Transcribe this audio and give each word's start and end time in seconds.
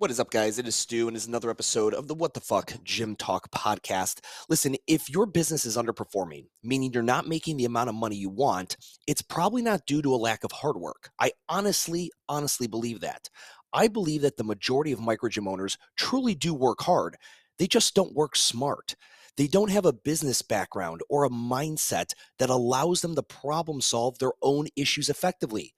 What 0.00 0.10
is 0.10 0.18
up, 0.18 0.30
guys? 0.30 0.58
It 0.58 0.66
is 0.66 0.76
Stu, 0.76 1.08
and 1.08 1.14
it's 1.14 1.26
another 1.26 1.50
episode 1.50 1.92
of 1.92 2.08
the 2.08 2.14
What 2.14 2.32
the 2.32 2.40
Fuck 2.40 2.72
Gym 2.84 3.16
Talk 3.16 3.50
podcast. 3.50 4.20
Listen, 4.48 4.76
if 4.86 5.10
your 5.10 5.26
business 5.26 5.66
is 5.66 5.76
underperforming, 5.76 6.46
meaning 6.62 6.90
you're 6.90 7.02
not 7.02 7.28
making 7.28 7.58
the 7.58 7.66
amount 7.66 7.90
of 7.90 7.94
money 7.94 8.16
you 8.16 8.30
want, 8.30 8.78
it's 9.06 9.20
probably 9.20 9.60
not 9.60 9.84
due 9.84 10.00
to 10.00 10.14
a 10.14 10.16
lack 10.16 10.42
of 10.42 10.52
hard 10.52 10.78
work. 10.78 11.10
I 11.18 11.32
honestly, 11.50 12.10
honestly 12.30 12.66
believe 12.66 13.00
that. 13.00 13.28
I 13.74 13.88
believe 13.88 14.22
that 14.22 14.38
the 14.38 14.42
majority 14.42 14.90
of 14.92 15.00
micro 15.00 15.28
gym 15.28 15.46
owners 15.46 15.76
truly 15.98 16.34
do 16.34 16.54
work 16.54 16.80
hard, 16.80 17.18
they 17.58 17.66
just 17.66 17.94
don't 17.94 18.14
work 18.14 18.36
smart. 18.36 18.96
They 19.36 19.48
don't 19.48 19.70
have 19.70 19.84
a 19.84 19.92
business 19.92 20.40
background 20.40 21.02
or 21.10 21.24
a 21.24 21.28
mindset 21.28 22.14
that 22.38 22.48
allows 22.48 23.02
them 23.02 23.16
to 23.16 23.22
problem 23.22 23.82
solve 23.82 24.18
their 24.18 24.32
own 24.40 24.68
issues 24.76 25.10
effectively. 25.10 25.74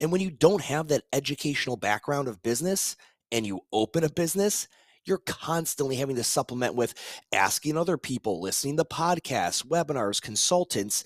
And 0.00 0.10
when 0.10 0.22
you 0.22 0.30
don't 0.30 0.62
have 0.62 0.88
that 0.88 1.04
educational 1.12 1.76
background 1.76 2.26
of 2.26 2.42
business, 2.42 2.96
and 3.32 3.46
you 3.46 3.60
open 3.72 4.04
a 4.04 4.10
business, 4.10 4.68
you're 5.04 5.22
constantly 5.26 5.96
having 5.96 6.16
to 6.16 6.24
supplement 6.24 6.74
with 6.74 6.94
asking 7.32 7.76
other 7.76 7.96
people, 7.96 8.40
listening 8.40 8.76
to 8.76 8.84
podcasts, 8.84 9.64
webinars, 9.66 10.20
consultants. 10.20 11.04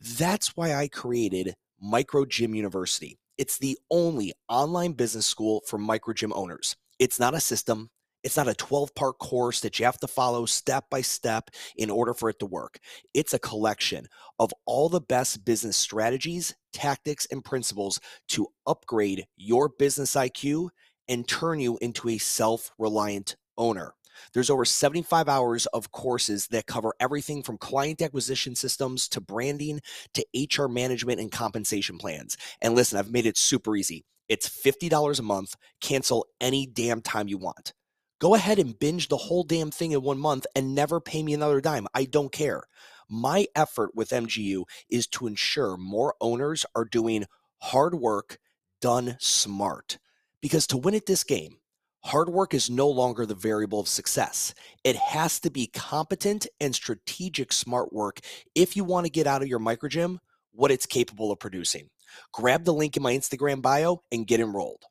That's 0.00 0.56
why 0.56 0.74
I 0.74 0.88
created 0.88 1.54
Micro 1.80 2.24
Gym 2.24 2.54
University. 2.54 3.18
It's 3.38 3.58
the 3.58 3.78
only 3.90 4.34
online 4.48 4.92
business 4.92 5.26
school 5.26 5.62
for 5.66 5.78
micro 5.78 6.12
gym 6.12 6.32
owners. 6.34 6.76
It's 6.98 7.18
not 7.18 7.34
a 7.34 7.40
system, 7.40 7.88
it's 8.22 8.36
not 8.36 8.48
a 8.48 8.54
12 8.54 8.94
part 8.94 9.18
course 9.18 9.60
that 9.60 9.78
you 9.78 9.86
have 9.86 9.98
to 10.00 10.06
follow 10.06 10.44
step 10.44 10.84
by 10.90 11.00
step 11.00 11.50
in 11.76 11.88
order 11.90 12.12
for 12.12 12.28
it 12.28 12.38
to 12.40 12.46
work. 12.46 12.78
It's 13.14 13.32
a 13.32 13.38
collection 13.38 14.06
of 14.38 14.52
all 14.66 14.88
the 14.88 15.00
best 15.00 15.44
business 15.44 15.76
strategies, 15.76 16.54
tactics, 16.72 17.26
and 17.30 17.44
principles 17.44 17.98
to 18.28 18.48
upgrade 18.66 19.26
your 19.36 19.70
business 19.70 20.14
IQ 20.14 20.68
and 21.10 21.28
turn 21.28 21.60
you 21.60 21.76
into 21.82 22.08
a 22.08 22.16
self 22.18 22.70
reliant 22.78 23.36
owner. 23.58 23.92
There's 24.32 24.50
over 24.50 24.64
75 24.64 25.28
hours 25.28 25.66
of 25.66 25.92
courses 25.92 26.46
that 26.48 26.66
cover 26.66 26.94
everything 27.00 27.42
from 27.42 27.58
client 27.58 28.00
acquisition 28.00 28.54
systems 28.54 29.08
to 29.10 29.20
branding 29.20 29.80
to 30.14 30.26
HR 30.34 30.68
management 30.68 31.20
and 31.20 31.32
compensation 31.32 31.98
plans. 31.98 32.36
And 32.62 32.74
listen, 32.74 32.98
I've 32.98 33.10
made 33.10 33.26
it 33.26 33.36
super 33.36 33.76
easy. 33.76 34.04
It's 34.28 34.48
$50 34.48 35.18
a 35.18 35.22
month. 35.22 35.56
Cancel 35.80 36.26
any 36.40 36.66
damn 36.66 37.00
time 37.02 37.28
you 37.28 37.38
want. 37.38 37.72
Go 38.20 38.34
ahead 38.34 38.58
and 38.58 38.78
binge 38.78 39.08
the 39.08 39.16
whole 39.16 39.42
damn 39.42 39.70
thing 39.70 39.92
in 39.92 40.02
one 40.02 40.18
month 40.18 40.46
and 40.54 40.74
never 40.74 41.00
pay 41.00 41.22
me 41.22 41.32
another 41.34 41.60
dime. 41.60 41.86
I 41.94 42.04
don't 42.04 42.30
care. 42.30 42.64
My 43.08 43.46
effort 43.56 43.90
with 43.94 44.10
MGU 44.10 44.64
is 44.90 45.06
to 45.08 45.26
ensure 45.26 45.76
more 45.76 46.14
owners 46.20 46.64
are 46.76 46.84
doing 46.84 47.24
hard 47.58 47.94
work 47.94 48.38
done 48.80 49.16
smart. 49.18 49.98
Because 50.42 50.66
to 50.68 50.78
win 50.78 50.94
at 50.94 51.06
this 51.06 51.22
game, 51.22 51.56
hard 52.04 52.30
work 52.30 52.54
is 52.54 52.70
no 52.70 52.88
longer 52.88 53.26
the 53.26 53.34
variable 53.34 53.80
of 53.80 53.88
success. 53.88 54.54
It 54.84 54.96
has 54.96 55.38
to 55.40 55.50
be 55.50 55.66
competent 55.66 56.46
and 56.60 56.74
strategic 56.74 57.52
smart 57.52 57.92
work 57.92 58.20
if 58.54 58.74
you 58.74 58.84
want 58.84 59.04
to 59.04 59.10
get 59.10 59.26
out 59.26 59.42
of 59.42 59.48
your 59.48 59.58
micro 59.58 59.88
gym 59.88 60.20
what 60.52 60.70
it's 60.70 60.86
capable 60.86 61.30
of 61.30 61.38
producing. 61.38 61.90
Grab 62.32 62.64
the 62.64 62.72
link 62.72 62.96
in 62.96 63.02
my 63.02 63.12
Instagram 63.12 63.62
bio 63.62 64.02
and 64.10 64.26
get 64.26 64.40
enrolled. 64.40 64.84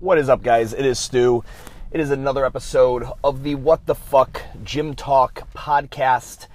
What 0.00 0.18
is 0.18 0.28
up, 0.28 0.42
guys? 0.42 0.72
It 0.72 0.84
is 0.84 0.98
Stu. 0.98 1.42
It 1.90 2.00
is 2.00 2.10
another 2.10 2.44
episode 2.44 3.04
of 3.22 3.42
the 3.42 3.54
What 3.54 3.86
the 3.86 3.94
Fuck 3.94 4.42
Gym 4.62 4.94
Talk 4.94 5.48
podcast. 5.54 6.46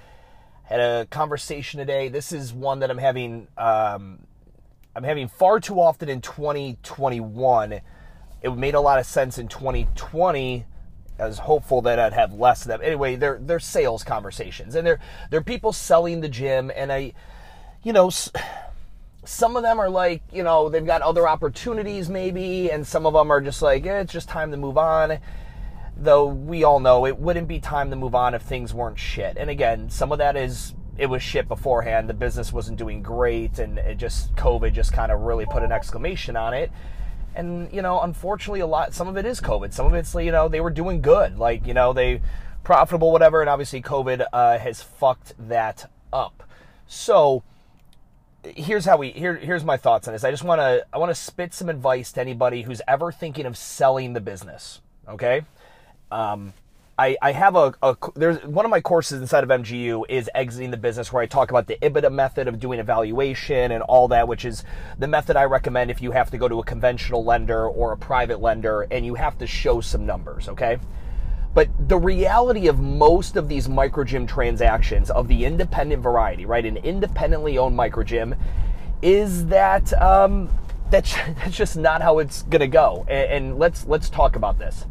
I 0.68 0.74
Had 0.74 0.80
a 0.80 1.06
conversation 1.06 1.78
today. 1.78 2.08
This 2.08 2.30
is 2.30 2.52
one 2.52 2.78
that 2.78 2.90
I'm 2.90 2.98
having 2.98 3.48
um, 3.56 4.26
I'm 4.94 5.04
having 5.04 5.28
far 5.28 5.60
too 5.60 5.80
often 5.80 6.08
in 6.08 6.20
2021. 6.20 7.80
It 8.42 8.56
made 8.56 8.74
a 8.74 8.80
lot 8.80 8.98
of 8.98 9.06
sense 9.06 9.38
in 9.38 9.48
2020. 9.48 10.66
I 11.18 11.26
was 11.26 11.38
hopeful 11.38 11.82
that 11.82 11.98
I'd 11.98 12.12
have 12.12 12.32
less 12.32 12.62
of 12.62 12.68
them. 12.68 12.80
Anyway, 12.82 13.16
they're 13.16 13.38
they're 13.40 13.60
sales 13.60 14.02
conversations, 14.02 14.74
and 14.74 14.86
they're 14.86 15.00
they're 15.30 15.42
people 15.42 15.72
selling 15.72 16.20
the 16.20 16.28
gym, 16.28 16.70
and 16.74 16.92
I, 16.92 17.12
you 17.82 17.92
know. 17.92 18.10
Some 19.22 19.54
of 19.54 19.62
them 19.62 19.78
are 19.78 19.90
like, 19.90 20.22
you 20.32 20.42
know, 20.42 20.70
they've 20.70 20.84
got 20.84 21.02
other 21.02 21.28
opportunities 21.28 22.08
maybe, 22.08 22.70
and 22.70 22.86
some 22.86 23.04
of 23.04 23.12
them 23.12 23.30
are 23.30 23.42
just 23.42 23.60
like, 23.60 23.84
eh, 23.84 24.00
it's 24.00 24.14
just 24.14 24.30
time 24.30 24.50
to 24.50 24.56
move 24.56 24.78
on 24.78 25.18
though 26.00 26.24
we 26.24 26.64
all 26.64 26.80
know 26.80 27.06
it 27.06 27.18
wouldn't 27.18 27.46
be 27.46 27.60
time 27.60 27.90
to 27.90 27.96
move 27.96 28.14
on 28.14 28.34
if 28.34 28.42
things 28.42 28.72
weren't 28.72 28.98
shit. 28.98 29.36
And 29.36 29.50
again, 29.50 29.90
some 29.90 30.12
of 30.12 30.18
that 30.18 30.36
is 30.36 30.74
it 31.00 31.08
was 31.08 31.22
shit 31.22 31.48
beforehand. 31.48 32.10
The 32.10 32.14
business 32.14 32.52
wasn't 32.52 32.78
doing 32.78 33.02
great, 33.02 33.58
and 33.58 33.78
it 33.78 33.96
just 33.96 34.34
COVID 34.36 34.74
just 34.74 34.92
kind 34.92 35.10
of 35.10 35.22
really 35.22 35.46
put 35.46 35.62
an 35.62 35.72
exclamation 35.72 36.36
on 36.36 36.52
it. 36.52 36.70
And 37.34 37.72
you 37.72 37.80
know, 37.80 38.02
unfortunately, 38.02 38.60
a 38.60 38.66
lot 38.66 38.92
some 38.92 39.08
of 39.08 39.16
it 39.16 39.24
is 39.24 39.40
COVID. 39.40 39.72
Some 39.72 39.86
of 39.86 39.94
it's 39.94 40.14
you 40.14 40.30
know 40.30 40.48
they 40.48 40.60
were 40.60 40.70
doing 40.70 41.00
good, 41.00 41.38
like 41.38 41.66
you 41.66 41.72
know 41.72 41.94
they 41.94 42.20
profitable, 42.64 43.12
whatever. 43.12 43.40
And 43.40 43.48
obviously, 43.48 43.80
COVID 43.80 44.26
uh, 44.30 44.58
has 44.58 44.82
fucked 44.82 45.32
that 45.48 45.90
up. 46.12 46.42
So 46.86 47.44
here's 48.44 48.84
how 48.84 48.98
we 48.98 49.10
here 49.10 49.36
here's 49.36 49.64
my 49.64 49.78
thoughts 49.78 50.06
on 50.06 50.12
this. 50.12 50.22
I 50.22 50.30
just 50.30 50.44
want 50.44 50.60
to 50.60 50.84
I 50.92 50.98
want 50.98 51.10
to 51.10 51.14
spit 51.14 51.54
some 51.54 51.70
advice 51.70 52.12
to 52.12 52.20
anybody 52.20 52.62
who's 52.62 52.82
ever 52.86 53.10
thinking 53.10 53.46
of 53.46 53.56
selling 53.56 54.12
the 54.12 54.20
business. 54.20 54.82
Okay. 55.08 55.42
Um, 56.10 56.52
I, 57.00 57.16
I 57.22 57.32
have 57.32 57.56
a, 57.56 57.72
a, 57.82 57.96
there's 58.14 58.44
one 58.44 58.66
of 58.66 58.70
my 58.70 58.82
courses 58.82 59.22
inside 59.22 59.42
of 59.42 59.48
MGU 59.48 60.04
is 60.10 60.28
exiting 60.34 60.70
the 60.70 60.76
business 60.76 61.10
where 61.10 61.22
I 61.22 61.26
talk 61.26 61.48
about 61.48 61.66
the 61.66 61.78
EBITDA 61.80 62.12
method 62.12 62.46
of 62.46 62.60
doing 62.60 62.78
evaluation 62.78 63.72
and 63.72 63.82
all 63.84 64.06
that, 64.08 64.28
which 64.28 64.44
is 64.44 64.64
the 64.98 65.06
method 65.06 65.34
I 65.34 65.44
recommend 65.44 65.90
if 65.90 66.02
you 66.02 66.10
have 66.10 66.30
to 66.30 66.36
go 66.36 66.46
to 66.46 66.58
a 66.58 66.62
conventional 66.62 67.24
lender 67.24 67.66
or 67.66 67.92
a 67.92 67.96
private 67.96 68.42
lender 68.42 68.82
and 68.90 69.06
you 69.06 69.14
have 69.14 69.38
to 69.38 69.46
show 69.46 69.80
some 69.80 70.04
numbers, 70.04 70.46
okay? 70.50 70.78
But 71.54 71.70
the 71.88 71.96
reality 71.96 72.68
of 72.68 72.80
most 72.80 73.36
of 73.36 73.48
these 73.48 73.66
micro 73.66 74.04
gym 74.04 74.26
transactions 74.26 75.10
of 75.10 75.26
the 75.26 75.46
independent 75.46 76.02
variety, 76.02 76.44
right, 76.44 76.66
an 76.66 76.76
independently 76.76 77.56
owned 77.56 77.74
micro 77.74 78.04
gym, 78.04 78.34
is 79.00 79.46
that 79.46 79.90
um, 80.02 80.50
that's, 80.90 81.14
that's 81.38 81.56
just 81.56 81.78
not 81.78 82.02
how 82.02 82.18
it's 82.18 82.42
gonna 82.42 82.68
go. 82.68 83.06
And, 83.08 83.32
and 83.32 83.58
let's 83.58 83.86
let's 83.86 84.10
talk 84.10 84.36
about 84.36 84.58
this 84.58 84.84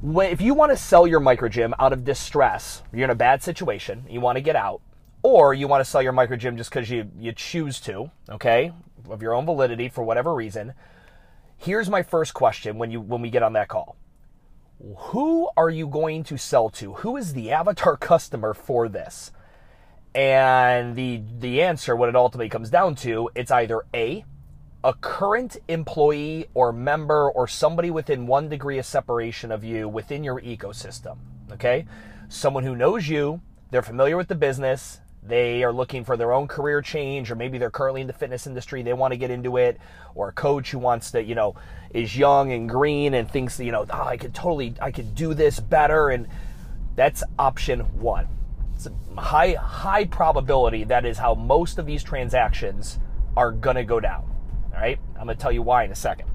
when, 0.00 0.30
if 0.30 0.40
you 0.40 0.54
want 0.54 0.72
to 0.72 0.76
sell 0.76 1.06
your 1.06 1.20
micro 1.20 1.48
gym 1.48 1.74
out 1.78 1.92
of 1.92 2.04
distress, 2.04 2.82
you're 2.92 3.04
in 3.04 3.10
a 3.10 3.14
bad 3.14 3.42
situation, 3.42 4.04
you 4.08 4.20
want 4.20 4.36
to 4.36 4.42
get 4.42 4.56
out, 4.56 4.80
or 5.22 5.54
you 5.54 5.68
want 5.68 5.84
to 5.84 5.90
sell 5.90 6.02
your 6.02 6.12
micro 6.12 6.36
gym 6.36 6.56
just 6.56 6.70
because 6.70 6.90
you, 6.90 7.10
you 7.18 7.32
choose 7.32 7.80
to, 7.80 8.10
okay, 8.28 8.72
of 9.10 9.22
your 9.22 9.34
own 9.34 9.46
validity 9.46 9.88
for 9.88 10.04
whatever 10.04 10.34
reason, 10.34 10.74
here's 11.56 11.88
my 11.88 12.02
first 12.02 12.34
question 12.34 12.78
when 12.78 12.90
you 12.90 13.00
when 13.00 13.22
we 13.22 13.30
get 13.30 13.42
on 13.42 13.54
that 13.54 13.68
call. 13.68 13.96
Who 14.96 15.48
are 15.56 15.70
you 15.70 15.86
going 15.86 16.24
to 16.24 16.36
sell 16.36 16.68
to? 16.70 16.94
Who 16.94 17.16
is 17.16 17.32
the 17.32 17.50
avatar 17.50 17.96
customer 17.96 18.54
for 18.54 18.88
this? 18.88 19.30
And 20.14 20.96
the 20.96 21.22
the 21.38 21.62
answer, 21.62 21.94
what 21.94 22.08
it 22.08 22.16
ultimately 22.16 22.48
comes 22.48 22.70
down 22.70 22.94
to, 22.96 23.30
it's 23.34 23.50
either 23.50 23.84
A, 23.94 24.24
a 24.86 24.94
current 24.94 25.56
employee 25.66 26.46
or 26.54 26.72
member 26.72 27.28
or 27.32 27.48
somebody 27.48 27.90
within 27.90 28.24
one 28.24 28.48
degree 28.48 28.78
of 28.78 28.86
separation 28.86 29.50
of 29.50 29.64
you 29.64 29.88
within 29.88 30.22
your 30.22 30.40
ecosystem. 30.40 31.18
Okay? 31.50 31.84
Someone 32.28 32.62
who 32.62 32.76
knows 32.76 33.08
you, 33.08 33.40
they're 33.72 33.82
familiar 33.82 34.16
with 34.16 34.28
the 34.28 34.36
business, 34.36 35.00
they 35.24 35.64
are 35.64 35.72
looking 35.72 36.04
for 36.04 36.16
their 36.16 36.32
own 36.32 36.46
career 36.46 36.80
change, 36.82 37.32
or 37.32 37.34
maybe 37.34 37.58
they're 37.58 37.68
currently 37.68 38.00
in 38.00 38.06
the 38.06 38.12
fitness 38.12 38.46
industry, 38.46 38.80
they 38.82 38.92
want 38.92 39.10
to 39.10 39.16
get 39.16 39.28
into 39.28 39.56
it, 39.56 39.76
or 40.14 40.28
a 40.28 40.32
coach 40.32 40.70
who 40.70 40.78
wants 40.78 41.10
to, 41.10 41.20
you 41.20 41.34
know, 41.34 41.56
is 41.90 42.16
young 42.16 42.52
and 42.52 42.68
green 42.68 43.14
and 43.14 43.28
thinks, 43.28 43.58
you 43.58 43.72
know, 43.72 43.86
oh, 43.90 44.02
I 44.04 44.16
could 44.16 44.34
totally, 44.34 44.74
I 44.80 44.92
could 44.92 45.16
do 45.16 45.34
this 45.34 45.58
better. 45.58 46.10
And 46.10 46.28
that's 46.94 47.24
option 47.40 47.80
one. 48.00 48.28
It's 48.76 48.86
a 48.86 49.20
high, 49.20 49.54
high 49.54 50.04
probability 50.04 50.84
that 50.84 51.04
is 51.04 51.18
how 51.18 51.34
most 51.34 51.78
of 51.78 51.86
these 51.86 52.04
transactions 52.04 53.00
are 53.36 53.50
going 53.50 53.74
to 53.74 53.84
go 53.84 53.98
down. 53.98 54.35
All 54.76 54.82
right, 54.82 54.98
I'm 55.18 55.24
going 55.24 55.36
to 55.36 55.40
tell 55.40 55.52
you 55.52 55.62
why 55.62 55.84
in 55.84 55.90
a 55.90 55.94
second. 55.94 56.28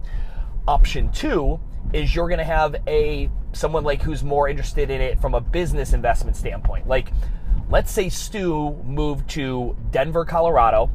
Option 0.68 1.12
two 1.12 1.60
is 1.94 2.16
you're 2.16 2.28
going 2.28 2.40
to 2.40 2.44
have 2.44 2.76
a 2.88 3.30
someone 3.54 3.84
like 3.84 4.02
who's 4.02 4.24
more 4.24 4.50
interested 4.50 4.90
in 4.90 5.00
it 5.00 5.22
from 5.22 5.36
a 5.36 5.42
business 5.42 5.94
investment 5.94 6.36
standpoint. 6.36 6.88
Like, 6.88 7.12
let's 7.70 7.92
say 7.92 8.10
Stu 8.10 8.74
moved 8.84 9.30
to 9.32 9.76
Denver, 9.92 10.26
Colorado, 10.26 10.90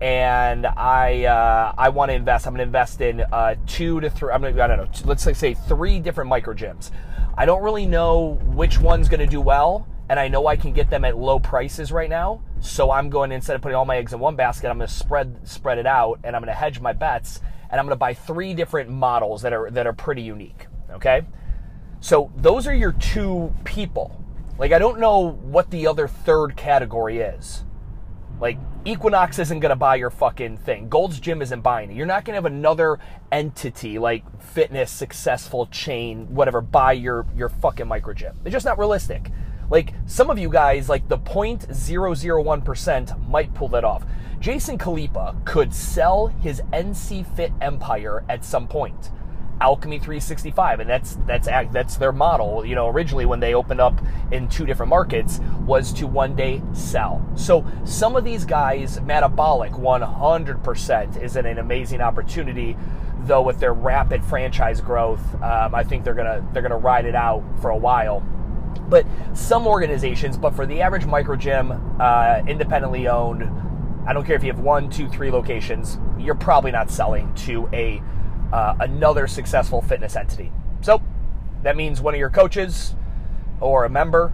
and 0.00 0.66
I 0.66 1.26
uh, 1.26 1.72
I 1.78 1.90
want 1.90 2.10
to 2.10 2.14
invest. 2.14 2.48
I'm 2.48 2.54
going 2.54 2.58
to 2.58 2.64
invest 2.64 3.00
in 3.00 3.20
uh, 3.20 3.54
two 3.68 4.00
to 4.00 4.10
three. 4.10 4.32
I'm 4.32 4.40
going 4.40 4.56
to 4.56 4.62
I 4.64 4.66
don't 4.66 4.78
know. 4.78 4.88
Let's 5.04 5.22
say 5.22 5.54
three 5.54 6.00
different 6.00 6.28
micro 6.28 6.52
gyms. 6.52 6.90
I 7.36 7.46
don't 7.46 7.62
really 7.62 7.86
know 7.86 8.40
which 8.42 8.80
one's 8.80 9.08
going 9.08 9.20
to 9.20 9.26
do 9.26 9.40
well 9.40 9.86
and 10.08 10.18
I 10.18 10.28
know 10.28 10.46
I 10.46 10.56
can 10.56 10.72
get 10.72 10.90
them 10.90 11.04
at 11.04 11.16
low 11.16 11.38
prices 11.38 11.92
right 11.92 12.08
now. 12.08 12.42
So 12.60 12.90
I'm 12.90 13.08
going 13.08 13.32
instead 13.32 13.56
of 13.56 13.62
putting 13.62 13.76
all 13.76 13.84
my 13.84 13.96
eggs 13.96 14.12
in 14.12 14.18
one 14.18 14.36
basket, 14.36 14.68
I'm 14.68 14.78
going 14.78 14.88
to 14.88 14.94
spread 14.94 15.46
spread 15.46 15.78
it 15.78 15.86
out, 15.86 16.20
and 16.24 16.34
I'm 16.34 16.42
going 16.42 16.52
to 16.52 16.58
hedge 16.58 16.80
my 16.80 16.92
bets, 16.92 17.40
and 17.70 17.78
I'm 17.78 17.86
going 17.86 17.92
to 17.92 17.96
buy 17.96 18.14
three 18.14 18.54
different 18.54 18.90
models 18.90 19.42
that 19.42 19.52
are 19.52 19.70
that 19.70 19.86
are 19.86 19.92
pretty 19.92 20.22
unique. 20.22 20.66
Okay, 20.90 21.22
so 22.00 22.32
those 22.36 22.66
are 22.66 22.74
your 22.74 22.92
two 22.92 23.52
people. 23.64 24.24
Like 24.58 24.72
I 24.72 24.78
don't 24.78 24.98
know 24.98 25.30
what 25.30 25.70
the 25.70 25.86
other 25.86 26.08
third 26.08 26.56
category 26.56 27.18
is. 27.18 27.64
Like 28.40 28.58
Equinox 28.84 29.38
isn't 29.38 29.60
going 29.60 29.70
to 29.70 29.76
buy 29.76 29.96
your 29.96 30.10
fucking 30.10 30.58
thing. 30.58 30.88
Gold's 30.88 31.18
Gym 31.18 31.42
isn't 31.42 31.60
buying 31.60 31.90
it. 31.90 31.96
You're 31.96 32.06
not 32.06 32.24
going 32.24 32.34
to 32.34 32.36
have 32.36 32.46
another 32.46 32.98
entity 33.32 33.98
like 33.98 34.24
fitness, 34.40 34.90
successful 34.90 35.66
chain, 35.66 36.32
whatever, 36.34 36.60
buy 36.60 36.92
your 36.92 37.26
your 37.36 37.48
fucking 37.48 37.86
micro 37.86 38.14
gym. 38.14 38.38
It's 38.44 38.52
just 38.52 38.64
not 38.64 38.78
realistic. 38.78 39.30
Like 39.70 39.94
some 40.06 40.30
of 40.30 40.38
you 40.38 40.48
guys, 40.48 40.88
like 40.88 41.08
the 41.08 41.18
0.001% 41.18 43.28
might 43.28 43.52
pull 43.54 43.68
that 43.68 43.84
off. 43.84 44.04
Jason 44.40 44.78
Khalipa 44.78 45.44
could 45.44 45.74
sell 45.74 46.28
his 46.28 46.62
NC 46.72 47.26
Fit 47.34 47.52
empire 47.60 48.24
at 48.28 48.44
some 48.44 48.68
point. 48.68 49.10
Alchemy 49.60 49.98
365, 49.98 50.80
and 50.80 50.88
that's 50.88 51.18
that's 51.26 51.48
that's 51.72 51.96
their 51.96 52.12
model. 52.12 52.64
You 52.64 52.76
know, 52.76 52.88
originally 52.88 53.26
when 53.26 53.40
they 53.40 53.54
opened 53.54 53.80
up 53.80 54.00
in 54.30 54.48
two 54.48 54.66
different 54.66 54.90
markets 54.90 55.40
was 55.66 55.92
to 55.94 56.06
one 56.06 56.36
day 56.36 56.62
sell. 56.72 57.26
So 57.34 57.66
some 57.84 58.14
of 58.14 58.22
these 58.22 58.44
guys, 58.44 59.00
Metabolic 59.00 59.72
100% 59.72 61.22
is 61.22 61.36
an 61.36 61.58
amazing 61.58 62.00
opportunity. 62.00 62.76
Though 63.22 63.42
with 63.42 63.58
their 63.58 63.74
rapid 63.74 64.24
franchise 64.24 64.80
growth, 64.80 65.20
um, 65.42 65.74
I 65.74 65.82
think 65.82 66.04
they're 66.04 66.14
gonna 66.14 66.46
they're 66.52 66.62
gonna 66.62 66.78
ride 66.78 67.04
it 67.04 67.16
out 67.16 67.42
for 67.60 67.70
a 67.70 67.76
while. 67.76 68.22
But 68.88 69.06
some 69.34 69.66
organizations, 69.66 70.36
but 70.36 70.54
for 70.54 70.66
the 70.66 70.80
average 70.80 71.06
micro 71.06 71.36
gym, 71.36 71.72
uh, 72.00 72.42
independently 72.46 73.08
owned, 73.08 73.44
I 74.06 74.12
don't 74.12 74.24
care 74.24 74.36
if 74.36 74.42
you 74.42 74.50
have 74.50 74.60
one, 74.60 74.88
two, 74.88 75.08
three 75.08 75.30
locations, 75.30 75.98
you're 76.18 76.34
probably 76.34 76.70
not 76.70 76.90
selling 76.90 77.34
to 77.46 77.68
a 77.72 78.02
uh, 78.52 78.76
another 78.80 79.26
successful 79.26 79.82
fitness 79.82 80.16
entity. 80.16 80.50
So 80.80 81.02
that 81.62 81.76
means 81.76 82.00
one 82.00 82.14
of 82.14 82.20
your 82.20 82.30
coaches 82.30 82.94
or 83.60 83.84
a 83.84 83.90
member, 83.90 84.32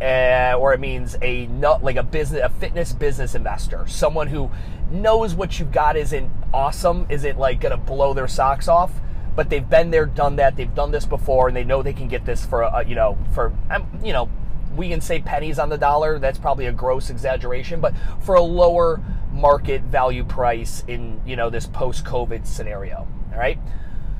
uh, 0.00 0.54
or 0.58 0.72
it 0.72 0.80
means 0.80 1.16
a 1.22 1.46
not 1.46 1.84
like 1.84 1.96
a 1.96 2.02
business, 2.02 2.42
a 2.42 2.48
fitness 2.48 2.92
business 2.92 3.34
investor, 3.34 3.86
someone 3.86 4.26
who 4.26 4.50
knows 4.90 5.34
what 5.34 5.58
you've 5.58 5.70
got 5.70 5.96
isn't 5.96 6.30
awesome, 6.52 7.06
isn't 7.10 7.38
like 7.38 7.60
gonna 7.60 7.76
blow 7.76 8.14
their 8.14 8.26
socks 8.26 8.66
off, 8.66 8.90
but 9.36 9.50
they've 9.50 9.68
been 9.68 9.90
there, 9.90 10.06
done 10.06 10.36
that, 10.36 10.56
they've 10.56 10.74
done 10.74 10.90
this 10.90 11.06
before, 11.06 11.48
and 11.48 11.56
they 11.56 11.64
know 11.64 11.82
they 11.82 11.92
can 11.92 12.08
get 12.08 12.24
this 12.24 12.44
for 12.44 12.62
a, 12.62 12.84
you 12.86 12.94
know 12.94 13.18
for 13.32 13.52
um, 13.70 13.86
you 14.02 14.12
know 14.12 14.28
we 14.76 14.88
can 14.88 15.00
say 15.00 15.20
pennies 15.20 15.58
on 15.58 15.68
the 15.68 15.78
dollar. 15.78 16.18
That's 16.18 16.38
probably 16.38 16.66
a 16.66 16.72
gross 16.72 17.10
exaggeration, 17.10 17.80
but 17.80 17.94
for 18.20 18.34
a 18.34 18.42
lower 18.42 19.00
market 19.32 19.82
value 19.82 20.24
price 20.24 20.84
in 20.88 21.20
you 21.24 21.36
know 21.36 21.50
this 21.50 21.66
post-COVID 21.66 22.46
scenario. 22.46 23.08
All 23.32 23.38
right. 23.38 23.58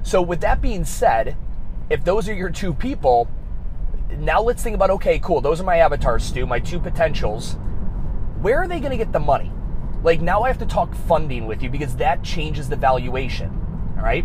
So, 0.02 0.22
with 0.22 0.40
that 0.40 0.62
being 0.62 0.84
said, 0.84 1.36
if 1.90 2.04
those 2.04 2.28
are 2.28 2.34
your 2.34 2.50
two 2.50 2.72
people, 2.72 3.28
now 4.16 4.40
let's 4.40 4.62
think 4.62 4.74
about 4.74 4.90
okay, 4.90 5.18
cool, 5.18 5.40
those 5.40 5.60
are 5.60 5.64
my 5.64 5.78
avatars, 5.78 6.24
Stu, 6.24 6.46
my 6.46 6.58
two 6.58 6.78
potentials. 6.78 7.56
Where 8.40 8.62
are 8.62 8.68
they 8.68 8.80
going 8.80 8.92
to 8.92 8.96
get 8.96 9.12
the 9.12 9.20
money? 9.20 9.52
Like, 10.02 10.22
now 10.22 10.42
I 10.42 10.48
have 10.48 10.58
to 10.58 10.66
talk 10.66 10.94
funding 10.94 11.46
with 11.46 11.62
you 11.62 11.68
because 11.68 11.96
that 11.96 12.22
changes 12.22 12.70
the 12.70 12.76
valuation. 12.76 13.50
All 13.98 14.02
right. 14.02 14.24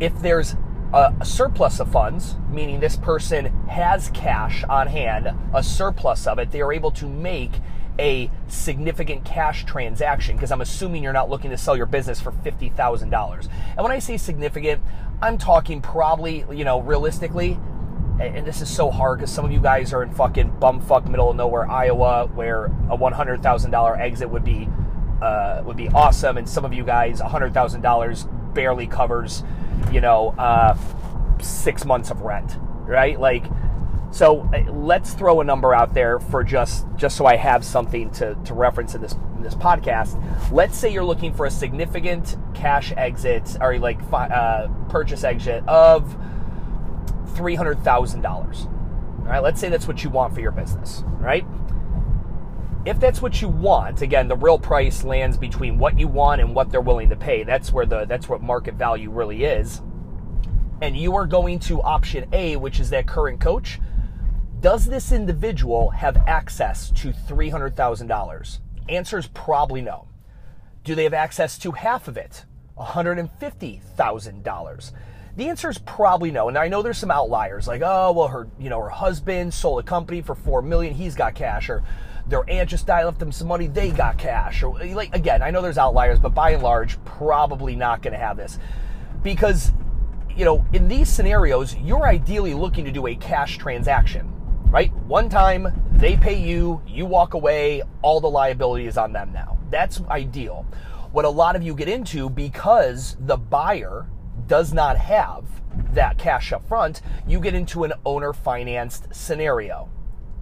If 0.00 0.18
there's 0.20 0.56
a, 0.92 1.12
surplus 1.24 1.80
of 1.80 1.90
funds, 1.90 2.36
meaning 2.50 2.80
this 2.80 2.96
person 2.96 3.46
has 3.68 4.10
cash 4.10 4.64
on 4.64 4.86
hand, 4.86 5.28
a 5.52 5.62
surplus 5.62 6.26
of 6.26 6.38
it, 6.38 6.50
they 6.50 6.60
are 6.60 6.72
able 6.72 6.90
to 6.92 7.08
make 7.08 7.52
a 7.98 8.30
significant 8.48 9.24
cash 9.24 9.64
transaction 9.64 10.36
because 10.36 10.50
I'm 10.50 10.60
assuming 10.60 11.02
you're 11.02 11.12
not 11.12 11.30
looking 11.30 11.50
to 11.50 11.58
sell 11.58 11.76
your 11.76 11.86
business 11.86 12.20
for 12.20 12.32
$50,000. 12.32 13.48
And 13.76 13.82
when 13.82 13.92
I 13.92 13.98
say 13.98 14.16
significant, 14.16 14.82
I'm 15.22 15.38
talking 15.38 15.80
probably, 15.80 16.44
you 16.50 16.64
know, 16.64 16.80
realistically, 16.80 17.58
and 18.20 18.46
this 18.46 18.60
is 18.60 18.68
so 18.68 18.90
hard 18.90 19.18
because 19.18 19.32
some 19.32 19.44
of 19.44 19.52
you 19.52 19.60
guys 19.60 19.92
are 19.92 20.02
in 20.02 20.12
fucking 20.12 20.52
bumfuck 20.60 21.08
middle 21.08 21.30
of 21.30 21.36
nowhere 21.36 21.68
Iowa 21.68 22.26
where 22.26 22.66
a 22.66 22.96
$100,000 22.96 23.98
exit 23.98 24.30
would 24.30 24.44
be 24.44 24.68
uh, 25.20 25.62
would 25.64 25.76
be 25.76 25.88
awesome 25.88 26.36
and 26.36 26.48
some 26.48 26.64
of 26.64 26.74
you 26.74 26.84
guys 26.84 27.20
$100,000 27.20 28.54
barely 28.54 28.86
covers, 28.86 29.42
you 29.92 30.00
know, 30.00 30.34
uh, 30.38 30.76
6 31.40 31.84
months 31.84 32.10
of 32.10 32.22
rent, 32.22 32.56
right? 32.86 33.18
Like 33.18 33.44
so 34.14 34.48
uh, 34.54 34.70
let's 34.70 35.12
throw 35.12 35.40
a 35.40 35.44
number 35.44 35.74
out 35.74 35.92
there 35.92 36.20
for 36.20 36.44
just 36.44 36.86
just 36.94 37.16
so 37.16 37.26
I 37.26 37.34
have 37.34 37.64
something 37.64 38.10
to, 38.12 38.36
to 38.44 38.54
reference 38.54 38.94
in 38.94 39.02
this 39.02 39.14
in 39.36 39.42
this 39.42 39.56
podcast. 39.56 40.22
Let's 40.52 40.78
say 40.78 40.92
you're 40.92 41.04
looking 41.04 41.34
for 41.34 41.46
a 41.46 41.50
significant 41.50 42.36
cash 42.54 42.92
exit 42.96 43.56
or 43.60 43.76
like 43.80 43.98
uh, 44.12 44.68
purchase 44.88 45.24
exit 45.24 45.66
of 45.66 46.16
three 47.34 47.56
hundred 47.56 47.82
thousand 47.82 48.20
dollars. 48.20 48.68
All 49.18 49.30
right, 49.30 49.42
let's 49.42 49.60
say 49.60 49.68
that's 49.68 49.88
what 49.88 50.04
you 50.04 50.10
want 50.10 50.32
for 50.32 50.40
your 50.40 50.52
business. 50.52 51.02
Right? 51.18 51.44
If 52.86 53.00
that's 53.00 53.22
what 53.22 53.40
you 53.40 53.48
want, 53.48 54.02
again, 54.02 54.28
the 54.28 54.36
real 54.36 54.58
price 54.58 55.04
lands 55.04 55.38
between 55.38 55.78
what 55.78 55.98
you 55.98 56.06
want 56.06 56.40
and 56.40 56.54
what 56.54 56.70
they're 56.70 56.80
willing 56.80 57.08
to 57.08 57.16
pay. 57.16 57.42
That's 57.42 57.72
where 57.72 57.86
the 57.86 58.04
that's 58.04 58.28
what 58.28 58.42
market 58.42 58.74
value 58.74 59.10
really 59.10 59.44
is. 59.44 59.80
And 60.82 60.96
you 60.96 61.16
are 61.16 61.26
going 61.26 61.60
to 61.60 61.82
option 61.82 62.28
A, 62.32 62.56
which 62.56 62.80
is 62.80 62.90
that 62.90 63.06
current 63.06 63.40
coach 63.40 63.80
does 64.64 64.86
this 64.86 65.12
individual 65.12 65.90
have 65.90 66.16
access 66.26 66.90
to 66.92 67.12
$300,000? 67.12 68.58
Answer 68.88 69.18
is 69.18 69.26
probably 69.26 69.82
no. 69.82 70.08
Do 70.84 70.94
they 70.94 71.04
have 71.04 71.12
access 71.12 71.58
to 71.58 71.72
half 71.72 72.08
of 72.08 72.16
it? 72.16 72.46
$150,000. 72.78 74.92
The 75.36 75.48
answer 75.50 75.68
is 75.68 75.76
probably 75.76 76.30
no. 76.30 76.48
And 76.48 76.56
I 76.56 76.68
know 76.68 76.80
there's 76.80 76.96
some 76.96 77.10
outliers 77.10 77.68
like, 77.68 77.82
oh, 77.84 78.12
well, 78.12 78.28
her, 78.28 78.48
you 78.58 78.70
know, 78.70 78.80
her 78.80 78.88
husband 78.88 79.52
sold 79.52 79.80
a 79.80 79.86
company 79.86 80.22
for 80.22 80.34
4 80.34 80.62
million, 80.62 80.94
he's 80.94 81.14
got 81.14 81.34
cash 81.34 81.68
or 81.68 81.84
their 82.26 82.48
aunt 82.48 82.70
just 82.70 82.86
died, 82.86 83.04
left 83.04 83.18
them 83.18 83.32
some 83.32 83.48
money, 83.48 83.66
they 83.66 83.90
got 83.90 84.18
cash. 84.18 84.62
Or 84.62 84.78
like 84.78 85.14
again, 85.14 85.42
I 85.42 85.50
know 85.50 85.62
there's 85.62 85.78
outliers, 85.78 86.18
but 86.18 86.34
by 86.34 86.50
and 86.50 86.62
large, 86.62 87.02
probably 87.04 87.76
not 87.76 88.02
going 88.02 88.12
to 88.12 88.18
have 88.18 88.36
this. 88.36 88.58
Because 89.22 89.72
you 90.36 90.44
know, 90.44 90.66
in 90.72 90.88
these 90.88 91.08
scenarios, 91.08 91.76
you're 91.76 92.06
ideally 92.06 92.54
looking 92.54 92.84
to 92.86 92.90
do 92.90 93.06
a 93.06 93.14
cash 93.14 93.58
transaction 93.58 94.34
right? 94.74 94.92
One 95.06 95.28
time, 95.28 95.68
they 95.92 96.16
pay 96.16 96.36
you, 96.36 96.82
you 96.84 97.06
walk 97.06 97.34
away, 97.34 97.82
all 98.02 98.20
the 98.20 98.28
liability 98.28 98.88
is 98.88 98.98
on 98.98 99.12
them 99.12 99.32
now. 99.32 99.56
That's 99.70 100.00
ideal. 100.10 100.66
What 101.12 101.24
a 101.24 101.28
lot 101.28 101.54
of 101.54 101.62
you 101.62 101.76
get 101.76 101.88
into 101.88 102.28
because 102.28 103.16
the 103.20 103.36
buyer 103.36 104.08
does 104.48 104.72
not 104.72 104.96
have 104.98 105.44
that 105.92 106.18
cash 106.18 106.52
up 106.52 106.66
front, 106.66 107.02
you 107.24 107.38
get 107.38 107.54
into 107.54 107.84
an 107.84 107.92
owner 108.04 108.32
financed 108.32 109.14
scenario. 109.14 109.88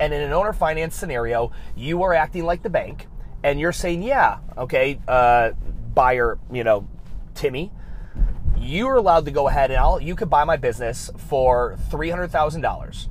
And 0.00 0.12
in 0.12 0.20
an 0.20 0.32
owner 0.32 0.52
finance 0.52 0.94
scenario, 0.94 1.52
you 1.76 2.02
are 2.02 2.14
acting 2.14 2.44
like 2.44 2.62
the 2.62 2.70
bank 2.70 3.06
and 3.44 3.58
you're 3.60 3.72
saying, 3.72 4.02
yeah, 4.02 4.38
okay, 4.56 4.98
uh, 5.08 5.50
buyer, 5.94 6.38
you 6.50 6.64
know, 6.64 6.88
Timmy, 7.34 7.72
you're 8.58 8.96
allowed 8.96 9.24
to 9.24 9.30
go 9.30 9.48
ahead 9.48 9.70
and 9.70 9.80
I'll, 9.80 10.00
you 10.00 10.14
could 10.14 10.30
buy 10.30 10.44
my 10.44 10.56
business 10.56 11.10
for 11.16 11.76
$300,000 11.90 13.08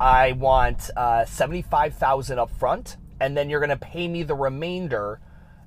I 0.00 0.32
want 0.32 0.90
uh, 0.96 1.24
75000 1.24 2.38
up 2.38 2.50
front, 2.50 2.96
and 3.20 3.36
then 3.36 3.48
you're 3.48 3.60
going 3.60 3.70
to 3.70 3.76
pay 3.76 4.08
me 4.08 4.22
the 4.24 4.34
remainder 4.34 5.20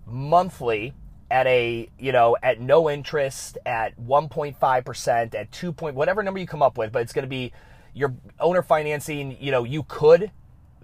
monthly 0.06 0.94
at 1.32 1.48
a, 1.48 1.90
you 1.98 2.12
know, 2.12 2.38
at 2.44 2.60
no 2.60 2.90
interest, 2.90 3.58
at 3.66 4.00
1.5%, 4.00 5.36
at 5.36 5.52
2 5.52 5.74
point, 5.74 5.96
whatever 5.96 6.24
number 6.24 6.40
you 6.40 6.48
come 6.48 6.62
up 6.62 6.78
with, 6.78 6.92
but 6.92 7.02
it's 7.02 7.14
going 7.14 7.24
to 7.24 7.30
be 7.30 7.54
your 7.94 8.16
owner 8.40 8.62
financing, 8.62 9.38
you 9.40 9.52
know, 9.52 9.64
you 9.64 9.84
could 9.84 10.32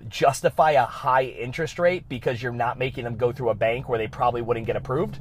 justify 0.10 0.72
a 0.72 0.86
high 0.86 1.24
interest 1.24 1.80
rate 1.80 2.08
because 2.10 2.42
you're 2.42 2.52
not 2.52 2.78
making 2.78 3.04
them 3.04 3.16
go 3.16 3.32
through 3.32 3.50
a 3.50 3.56
bank 3.56 3.90
where 3.90 3.98
they 3.98 4.08
probably 4.08 4.42
wouldn't 4.42 4.66
get 4.66 4.76
approved. 4.76 5.20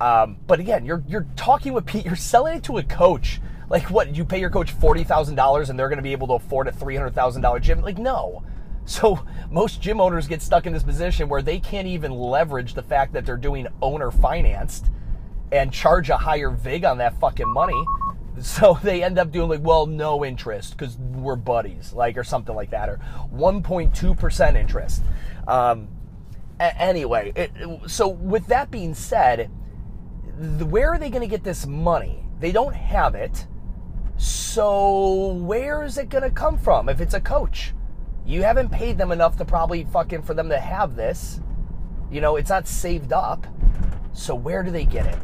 Um, 0.00 0.36
but 0.46 0.60
again, 0.60 0.84
you're 0.84 1.02
you're 1.06 1.26
talking 1.36 1.72
with 1.72 1.86
Pete, 1.86 2.04
you're 2.04 2.16
selling 2.16 2.56
it 2.56 2.64
to 2.64 2.78
a 2.78 2.82
coach 2.82 3.40
like, 3.72 3.88
what? 3.90 4.14
You 4.14 4.26
pay 4.26 4.38
your 4.38 4.50
coach 4.50 4.70
forty 4.72 5.02
thousand 5.02 5.36
dollars, 5.36 5.70
and 5.70 5.78
they're 5.78 5.88
going 5.88 5.96
to 5.96 6.02
be 6.02 6.12
able 6.12 6.26
to 6.26 6.34
afford 6.34 6.68
a 6.68 6.72
three 6.72 6.94
hundred 6.94 7.14
thousand 7.14 7.40
dollar 7.40 7.58
gym? 7.58 7.80
Like, 7.80 7.98
no. 7.98 8.44
So 8.84 9.24
most 9.48 9.80
gym 9.80 10.00
owners 10.00 10.26
get 10.26 10.42
stuck 10.42 10.66
in 10.66 10.72
this 10.72 10.82
position 10.82 11.28
where 11.28 11.40
they 11.40 11.60
can't 11.60 11.86
even 11.86 12.10
leverage 12.10 12.74
the 12.74 12.82
fact 12.82 13.12
that 13.12 13.24
they're 13.24 13.36
doing 13.36 13.68
owner 13.80 14.10
financed 14.10 14.86
and 15.52 15.72
charge 15.72 16.10
a 16.10 16.16
higher 16.16 16.50
vig 16.50 16.84
on 16.84 16.98
that 16.98 17.16
fucking 17.20 17.48
money. 17.48 17.80
So 18.40 18.78
they 18.82 19.02
end 19.02 19.18
up 19.18 19.30
doing 19.30 19.50
like, 19.50 19.62
well, 19.62 19.86
no 19.86 20.24
interest 20.24 20.76
because 20.76 20.96
we're 20.96 21.36
buddies, 21.36 21.92
like, 21.92 22.16
or 22.16 22.24
something 22.24 22.54
like 22.54 22.70
that, 22.70 22.88
or 22.88 22.98
1.2% 23.32 24.56
interest. 24.56 25.02
Um, 25.46 25.88
a- 26.58 26.80
anyway, 26.80 27.32
it, 27.36 27.52
so 27.86 28.08
with 28.08 28.46
that 28.46 28.70
being 28.70 28.94
said, 28.94 29.50
where 30.70 30.92
are 30.92 30.98
they 30.98 31.10
going 31.10 31.22
to 31.22 31.28
get 31.28 31.44
this 31.44 31.66
money? 31.66 32.24
They 32.40 32.52
don't 32.52 32.74
have 32.74 33.14
it. 33.14 33.46
So 34.16 35.34
where 35.34 35.82
is 35.84 35.98
it 35.98 36.08
going 36.08 36.24
to 36.24 36.30
come 36.30 36.56
from 36.56 36.88
if 36.88 37.00
it's 37.00 37.14
a 37.14 37.20
coach? 37.20 37.74
You 38.24 38.42
haven't 38.42 38.70
paid 38.70 38.98
them 38.98 39.12
enough 39.12 39.36
to 39.38 39.44
probably 39.44 39.84
fucking 39.84 40.22
for 40.22 40.34
them 40.34 40.48
to 40.48 40.58
have 40.58 40.96
this. 40.96 41.40
You 42.10 42.20
know, 42.20 42.36
it's 42.36 42.50
not 42.50 42.66
saved 42.66 43.12
up. 43.12 43.46
So 44.12 44.34
where 44.34 44.62
do 44.62 44.70
they 44.70 44.84
get 44.84 45.06
it? 45.06 45.18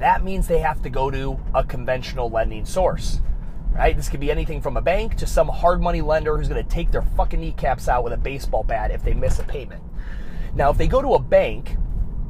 That 0.00 0.24
means 0.24 0.48
they 0.48 0.58
have 0.58 0.82
to 0.82 0.90
go 0.90 1.10
to 1.10 1.38
a 1.54 1.62
conventional 1.62 2.28
lending 2.28 2.64
source. 2.64 3.20
Right? 3.72 3.96
This 3.96 4.08
could 4.08 4.20
be 4.20 4.32
anything 4.32 4.60
from 4.60 4.76
a 4.76 4.82
bank 4.82 5.16
to 5.18 5.26
some 5.26 5.46
hard 5.46 5.80
money 5.80 6.00
lender 6.00 6.36
who's 6.36 6.48
going 6.48 6.62
to 6.62 6.68
take 6.68 6.90
their 6.90 7.02
fucking 7.02 7.40
kneecaps 7.40 7.88
out 7.88 8.02
with 8.02 8.12
a 8.12 8.16
baseball 8.16 8.64
bat 8.64 8.90
if 8.90 9.04
they 9.04 9.14
miss 9.14 9.38
a 9.38 9.44
payment. 9.44 9.82
Now, 10.54 10.70
if 10.70 10.76
they 10.76 10.88
go 10.88 11.00
to 11.00 11.14
a 11.14 11.20
bank 11.20 11.76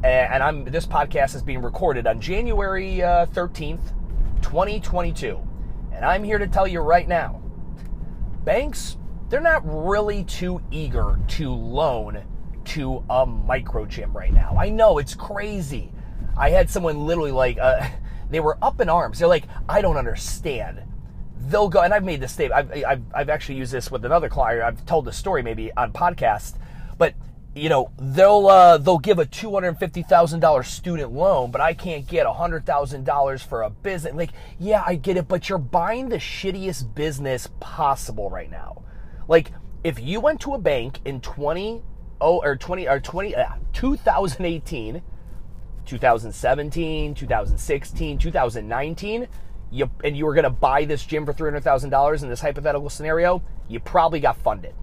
and 0.03 0.43
I'm 0.43 0.65
this 0.65 0.87
podcast 0.87 1.35
is 1.35 1.43
being 1.43 1.63
recorded 1.63 2.07
on 2.07 2.21
January 2.21 3.03
uh, 3.03 3.27
13th, 3.27 3.93
2022. 4.43 5.39
And 5.93 6.05
I'm 6.05 6.25
here 6.25 6.39
to 6.39 6.47
tell 6.47 6.67
you 6.67 6.81
right 6.81 7.07
now 7.07 7.43
banks, 8.45 8.97
they're 9.29 9.41
not 9.41 9.63
really 9.65 10.25
too 10.25 10.63
eager 10.71 11.19
to 11.29 11.53
loan 11.53 12.25
to 12.65 13.05
a 13.11 13.27
micro 13.27 13.85
gym 13.85 14.17
right 14.17 14.33
now. 14.33 14.57
I 14.59 14.71
know 14.71 14.99
it's 14.99 15.15
crazy. 15.15 15.93
I 16.41 16.49
had 16.49 16.71
someone 16.71 17.07
literally 17.07 17.33
like, 17.33 17.59
uh, 17.59 17.87
they 18.31 18.41
were 18.41 18.57
up 18.63 18.81
in 18.81 18.89
arms. 18.89 19.19
They're 19.19 19.29
like, 19.29 19.45
I 19.69 19.83
don't 19.83 19.99
understand. 19.99 20.81
They'll 21.39 21.69
go, 21.69 21.83
and 21.83 21.93
I've 21.93 22.05
made 22.05 22.21
this 22.21 22.33
statement. 22.33 22.73
I've, 22.73 22.85
I've, 22.85 23.03
I've 23.15 23.29
actually 23.29 23.57
used 23.57 23.73
this 23.73 23.91
with 23.91 24.05
another 24.07 24.31
client. 24.31 24.63
I've 24.63 24.87
told 24.87 25.05
the 25.05 25.13
story 25.13 25.43
maybe 25.43 25.71
on 25.77 25.93
podcast, 25.93 26.57
but 26.97 27.15
you 27.55 27.69
know 27.69 27.91
they'll 27.99 28.47
uh, 28.47 28.79
they'll 28.79 28.99
give 28.99 29.19
a 29.19 29.27
two 29.27 29.53
hundred 29.53 29.77
fifty 29.79 30.03
thousand 30.03 30.41
dollars 30.41 30.69
student 30.69 31.13
loan, 31.13 31.51
but 31.51 31.61
I 31.61 31.75
can't 31.75 32.07
get 32.07 32.27
a 32.27 32.33
hundred 32.33 32.65
thousand 32.65 33.05
dollars 33.05 33.43
for 33.43 33.63
a 33.63 33.71
business. 33.71 34.15
Like, 34.15 34.31
yeah, 34.59 34.85
I 34.87 34.95
get 34.95 35.17
it, 35.17 35.27
but 35.27 35.49
you're 35.49 35.59
buying 35.59 36.09
the 36.09 36.19
shittiest 36.19 36.95
business 36.95 37.49
possible 37.59 38.31
right 38.31 38.51
now. 38.51 38.83
Like, 39.27 39.51
if 39.83 39.99
you 39.99 40.21
went 40.21 40.41
to 40.43 40.55
a 40.55 40.59
bank 40.59 41.01
in 41.05 41.21
twenty 41.21 41.83
oh 42.21 42.41
or 42.41 42.55
twenty 42.55 42.87
or 42.87 43.01
twenty 43.01 43.35
uh, 43.35 43.55
2018, 43.73 45.03
2017, 45.91 47.15
2016, 47.15 48.19
2019, 48.19 49.29
you 49.71 49.91
and 50.03 50.17
you 50.17 50.27
were 50.27 50.35
going 50.35 50.45
to 50.45 50.51
buy 50.51 50.85
this 50.85 51.05
gym 51.05 51.27
for 51.27 51.33
three 51.33 51.49
hundred 51.51 51.63
thousand 51.63 51.91
dollars 51.91 52.23
in 52.23 52.29
this 52.29 52.41
hypothetical 52.41 52.91
scenario, 52.91 53.43
you 53.69 53.79
probably 53.79 54.21
got 54.21 54.37
funded 54.37 54.75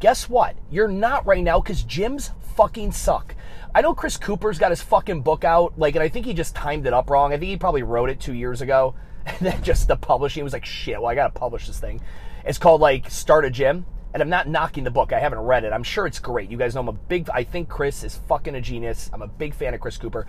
guess 0.00 0.28
what? 0.28 0.56
You're 0.70 0.88
not 0.88 1.26
right 1.26 1.44
now 1.44 1.60
because 1.60 1.84
gyms 1.84 2.32
fucking 2.56 2.92
suck. 2.92 3.36
I 3.74 3.82
know 3.82 3.94
Chris 3.94 4.16
Cooper's 4.16 4.58
got 4.58 4.70
his 4.70 4.82
fucking 4.82 5.20
book 5.20 5.44
out, 5.44 5.78
like, 5.78 5.94
and 5.94 6.02
I 6.02 6.08
think 6.08 6.26
he 6.26 6.34
just 6.34 6.56
timed 6.56 6.86
it 6.86 6.92
up 6.92 7.08
wrong. 7.08 7.32
I 7.32 7.36
think 7.36 7.50
he 7.50 7.56
probably 7.56 7.84
wrote 7.84 8.10
it 8.10 8.18
two 8.18 8.34
years 8.34 8.62
ago, 8.62 8.96
and 9.26 9.38
then 9.38 9.62
just 9.62 9.86
the 9.86 9.96
publishing 9.96 10.42
was 10.42 10.52
like, 10.52 10.64
shit, 10.64 11.00
well, 11.00 11.10
I 11.10 11.14
gotta 11.14 11.32
publish 11.32 11.68
this 11.68 11.78
thing. 11.78 12.00
It's 12.44 12.58
called 12.58 12.80
like 12.80 13.08
Start 13.10 13.44
a 13.44 13.50
Gym, 13.50 13.84
and 14.12 14.22
I'm 14.22 14.28
not 14.28 14.48
knocking 14.48 14.84
the 14.84 14.90
book. 14.90 15.12
I 15.12 15.20
haven't 15.20 15.40
read 15.40 15.64
it. 15.64 15.72
I'm 15.72 15.82
sure 15.82 16.06
it's 16.06 16.18
great. 16.18 16.50
You 16.50 16.56
guys 16.56 16.74
know 16.74 16.80
I'm 16.80 16.88
a 16.88 16.92
big. 16.92 17.28
I 17.30 17.44
think 17.44 17.68
Chris 17.68 18.02
is 18.02 18.16
fucking 18.28 18.54
a 18.54 18.60
genius. 18.60 19.10
I'm 19.12 19.22
a 19.22 19.28
big 19.28 19.54
fan 19.54 19.74
of 19.74 19.80
Chris 19.80 19.98
Cooper, 19.98 20.26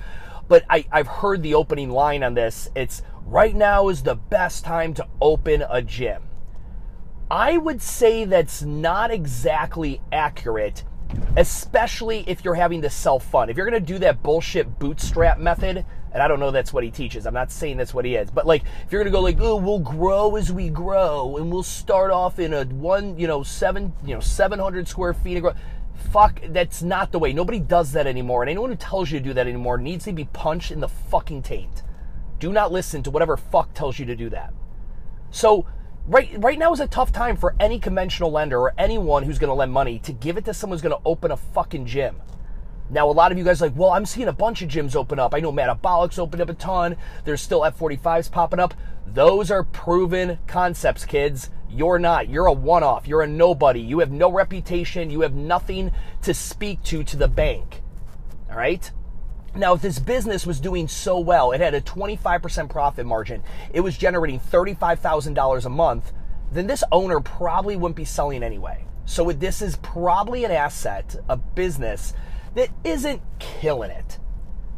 but 0.48 0.64
I, 0.70 0.86
I've 0.92 1.08
heard 1.08 1.42
the 1.42 1.56
opening 1.56 1.90
line 1.90 2.24
on 2.24 2.34
this. 2.34 2.70
It's 2.76 3.02
right 3.26 3.56
now 3.56 3.90
is 3.90 4.04
the 4.04 4.16
best 4.16 4.64
time 4.64 4.94
to 4.96 5.08
open 5.22 5.64
a 5.70 5.82
gym. 5.82 6.24
I 7.30 7.58
would 7.58 7.82
say 7.82 8.26
that's 8.26 8.62
not 8.62 9.10
exactly 9.10 10.02
accurate, 10.12 10.84
especially 11.38 12.26
if 12.28 12.44
you're 12.44 12.56
having 12.56 12.82
to 12.82 12.90
self 12.90 13.26
fund. 13.26 13.50
If 13.50 13.58
you're 13.58 13.70
going 13.70 13.84
to 13.84 13.94
do 13.94 14.00
that 14.00 14.22
bullshit 14.22 14.80
bootstrap 14.80 15.40
method, 15.40 15.86
and 16.14 16.22
I 16.22 16.28
don't 16.28 16.40
know 16.40 16.52
that's 16.52 16.74
what 16.74 16.84
he 16.84 16.92
teaches. 16.92 17.26
I'm 17.26 17.34
not 17.34 17.52
saying 17.52 17.78
that's 17.78 17.94
what 17.94 18.06
he 18.06 18.16
is, 18.16 18.30
but 18.30 18.46
like 18.46 18.64
if 18.86 18.92
you're 18.92 19.04
to 19.04 19.10
go 19.10 19.22
like, 19.22 19.40
oh, 19.40 19.56
we'll 19.56 19.80
grow 19.80 20.36
as 20.36 20.52
we 20.52 20.70
grow, 20.70 21.38
and 21.38 21.52
we'll 21.52 21.64
start 21.64 22.12
off 22.12 22.40
in 22.40 22.54
a 22.54 22.66
one, 22.66 23.18
you 23.18 23.28
know, 23.28 23.44
seven, 23.44 23.94
you 24.06 24.14
know, 24.14 24.22
700 24.22 24.88
square 24.88 25.14
feet 25.14 25.38
of. 25.38 25.56
Fuck, 26.12 26.42
that's 26.50 26.82
not 26.82 27.12
the 27.12 27.20
way. 27.20 27.32
Nobody 27.32 27.60
does 27.60 27.92
that 27.92 28.08
anymore, 28.08 28.42
and 28.42 28.50
anyone 28.50 28.72
who 28.72 28.76
tells 28.76 29.12
you 29.12 29.20
to 29.20 29.24
do 29.24 29.34
that 29.36 29.46
anymore 29.46 29.78
needs 29.78 30.06
to 30.06 30.14
be 30.14 30.26
punched 30.26 30.72
in 30.72 30.80
the 30.80 30.88
fucking 30.88 31.44
taint. 31.44 31.84
Do 32.40 32.52
not 32.52 32.72
listen 32.72 33.04
to 33.04 33.12
whatever 33.12 33.38
fuck 33.38 33.76
tells 33.76 34.00
you 34.00 34.06
to 34.08 34.16
do 34.16 34.30
that. 34.32 34.52
So 35.30 35.68
right 36.08 36.32
right 36.40 36.58
now 36.58 36.74
is 36.74 36.80
a 36.80 36.88
tough 36.88 37.12
time 37.12 37.38
for 37.38 37.56
any 37.60 37.80
conventional 37.80 38.32
lender 38.32 38.60
or 38.60 38.74
anyone 38.78 39.24
who's 39.24 39.40
going 39.40 39.50
to 39.50 39.54
lend 39.54 39.72
money 39.72 40.00
to 40.00 40.12
give 40.12 40.38
it 40.38 40.46
to 40.46 40.54
someone 40.54 40.76
who's 40.76 40.82
going 40.82 40.96
to 40.96 41.08
open 41.08 41.32
a 41.32 41.38
fucking 41.38 41.86
gym. 41.86 42.22
Now, 42.92 43.10
a 43.10 43.14
lot 43.14 43.32
of 43.32 43.38
you 43.38 43.46
guys 43.46 43.62
like, 43.62 43.72
well, 43.74 43.92
I'm 43.92 44.06
seeing 44.06 44.28
a 44.28 44.34
bunch 44.34 44.62
of 44.62 44.70
gyms 44.70 44.98
open 44.98 45.18
up. 45.18 45.34
I 45.34 45.40
know 45.40 45.54
Metabolics 45.54 46.20
opened 46.20 46.42
up 46.42 46.50
a 46.50 46.54
ton. 46.54 46.98
There's 47.24 47.42
still 47.42 47.62
F45s 47.62 48.30
popping 48.30 48.60
up. 48.60 48.74
Those 49.08 49.50
are 49.50 49.64
proven 49.64 50.40
concepts, 50.46 51.06
kids. 51.06 51.50
You're 51.70 52.00
not. 52.00 52.28
You're 52.28 52.48
a 52.48 52.54
one 52.54 52.84
off. 52.84 53.08
You're 53.08 53.22
a 53.22 53.28
nobody. 53.28 53.80
You 53.80 54.00
have 54.00 54.12
no 54.12 54.30
reputation. 54.30 55.10
You 55.10 55.22
have 55.22 55.34
nothing 55.34 55.94
to 56.24 56.34
speak 56.34 56.84
to 56.84 57.02
to 57.06 57.16
the 57.16 57.30
bank. 57.30 57.82
All 58.50 58.58
right? 58.58 58.92
Now, 59.56 59.74
if 59.74 59.82
this 59.82 59.98
business 59.98 60.46
was 60.46 60.60
doing 60.60 60.90
so 60.90 61.18
well, 61.18 61.54
it 61.54 61.62
had 61.62 61.74
a 61.74 61.82
25% 61.82 62.70
profit 62.70 63.06
margin, 63.06 63.42
it 63.74 63.82
was 63.82 63.98
generating 63.98 64.40
$35,000 64.40 65.66
a 65.66 65.70
month, 65.70 66.12
then 66.52 66.68
this 66.68 66.84
owner 66.92 67.22
probably 67.22 67.78
wouldn't 67.78 67.96
be 67.96 68.06
selling 68.06 68.44
anyway. 68.44 68.86
So 69.06 69.32
this 69.32 69.62
is 69.62 69.78
probably 69.78 70.46
an 70.46 70.52
asset, 70.52 71.16
a 71.28 71.36
business 71.36 72.14
that 72.56 72.70
isn't 72.84 73.22
killing 73.40 73.92
it. 73.92 74.20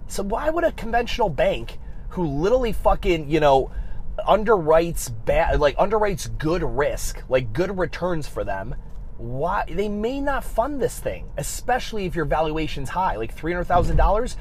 So 0.08 0.24
why 0.24 0.50
would 0.50 0.64
a 0.64 0.72
conventional 0.72 1.30
bank 1.30 1.80
who 2.10 2.26
literally 2.26 2.74
fucking, 2.74 3.30
you 3.30 3.40
know, 3.40 3.72
underwrites 4.28 5.12
bad 5.26 5.60
like 5.60 5.76
underwrites 5.78 6.38
good 6.38 6.64
risk, 6.64 7.24
like 7.30 7.52
good 7.52 7.78
returns 7.78 8.28
for 8.28 8.44
them, 8.44 8.76
why 9.18 9.66
they 9.68 9.90
may 9.90 10.22
not 10.22 10.44
fund 10.44 10.82
this 10.82 11.00
thing, 11.00 11.30
especially 11.38 12.06
if 12.06 12.16
your 12.16 12.26
valuation's 12.26 12.90
high, 12.90 13.16
like 13.16 13.36
$300,000 13.36 14.36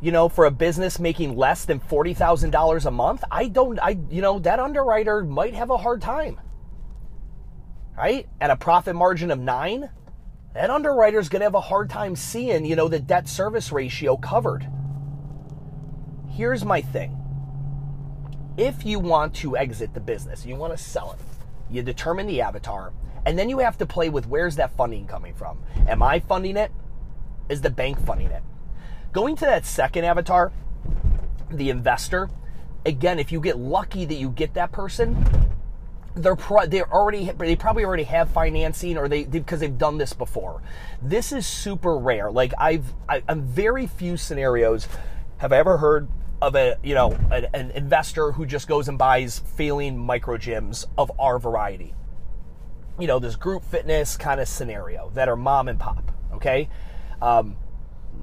you 0.00 0.12
know, 0.12 0.28
for 0.28 0.44
a 0.44 0.50
business 0.50 0.98
making 0.98 1.36
less 1.36 1.64
than 1.64 1.80
$40,000 1.80 2.86
a 2.86 2.90
month, 2.90 3.24
I 3.30 3.48
don't, 3.48 3.78
I, 3.80 3.98
you 4.10 4.22
know, 4.22 4.38
that 4.40 4.60
underwriter 4.60 5.24
might 5.24 5.54
have 5.54 5.70
a 5.70 5.76
hard 5.76 6.00
time. 6.00 6.40
Right? 7.96 8.28
At 8.40 8.50
a 8.50 8.56
profit 8.56 8.94
margin 8.94 9.32
of 9.32 9.40
nine, 9.40 9.90
that 10.54 10.70
underwriter's 10.70 11.28
going 11.28 11.40
to 11.40 11.46
have 11.46 11.54
a 11.54 11.60
hard 11.60 11.90
time 11.90 12.16
seeing, 12.16 12.64
you 12.64 12.76
know, 12.76 12.88
the 12.88 12.98
debt 12.98 13.28
service 13.28 13.70
ratio 13.70 14.16
covered. 14.16 14.68
Here's 16.30 16.64
my 16.64 16.80
thing. 16.80 17.16
If 18.56 18.84
you 18.84 18.98
want 18.98 19.34
to 19.36 19.56
exit 19.56 19.94
the 19.94 20.00
business, 20.00 20.44
you 20.44 20.56
want 20.56 20.76
to 20.76 20.82
sell 20.82 21.12
it, 21.12 21.20
you 21.70 21.82
determine 21.82 22.26
the 22.26 22.40
avatar, 22.40 22.92
and 23.24 23.38
then 23.38 23.48
you 23.48 23.58
have 23.58 23.78
to 23.78 23.86
play 23.86 24.08
with 24.08 24.26
where's 24.26 24.56
that 24.56 24.76
funding 24.76 25.06
coming 25.06 25.34
from? 25.34 25.62
Am 25.86 26.02
I 26.02 26.18
funding 26.18 26.56
it? 26.56 26.72
Is 27.48 27.60
the 27.60 27.70
bank 27.70 28.04
funding 28.04 28.28
it? 28.28 28.42
Going 29.12 29.36
to 29.36 29.44
that 29.44 29.64
second 29.64 30.04
avatar, 30.04 30.52
the 31.50 31.70
investor, 31.70 32.30
again, 32.84 33.18
if 33.18 33.30
you 33.30 33.40
get 33.40 33.58
lucky 33.58 34.04
that 34.04 34.14
you 34.14 34.30
get 34.30 34.54
that 34.54 34.72
person, 34.72 35.24
they're 36.14 36.36
pro- 36.36 36.66
they're 36.66 36.92
already 36.92 37.30
they 37.38 37.56
probably 37.56 37.84
already 37.84 38.04
have 38.04 38.30
financing 38.30 38.96
or 38.96 39.08
they 39.08 39.24
because 39.24 39.60
they've 39.60 39.78
done 39.78 39.98
this 39.98 40.12
before. 40.12 40.62
This 41.00 41.32
is 41.32 41.46
super 41.46 41.96
rare. 41.96 42.30
Like 42.30 42.52
I've 42.58 42.92
I, 43.08 43.22
am 43.28 43.42
very 43.42 43.86
few 43.86 44.16
scenarios 44.16 44.88
have 45.38 45.52
I 45.52 45.58
ever 45.58 45.78
heard 45.78 46.08
of 46.40 46.54
a 46.54 46.76
you 46.82 46.94
know 46.94 47.12
an, 47.30 47.46
an 47.54 47.70
investor 47.72 48.32
who 48.32 48.46
just 48.46 48.68
goes 48.68 48.88
and 48.88 48.98
buys 48.98 49.38
failing 49.38 49.96
micro 49.96 50.36
gyms 50.36 50.86
of 50.96 51.10
our 51.18 51.38
variety. 51.38 51.94
You 52.98 53.06
know 53.06 53.18
this 53.18 53.36
group 53.36 53.64
fitness 53.64 54.16
kind 54.16 54.40
of 54.40 54.48
scenario 54.48 55.10
that 55.14 55.28
are 55.28 55.36
mom 55.36 55.68
and 55.68 55.78
pop. 55.78 56.12
Okay. 56.34 56.68
Um, 57.20 57.56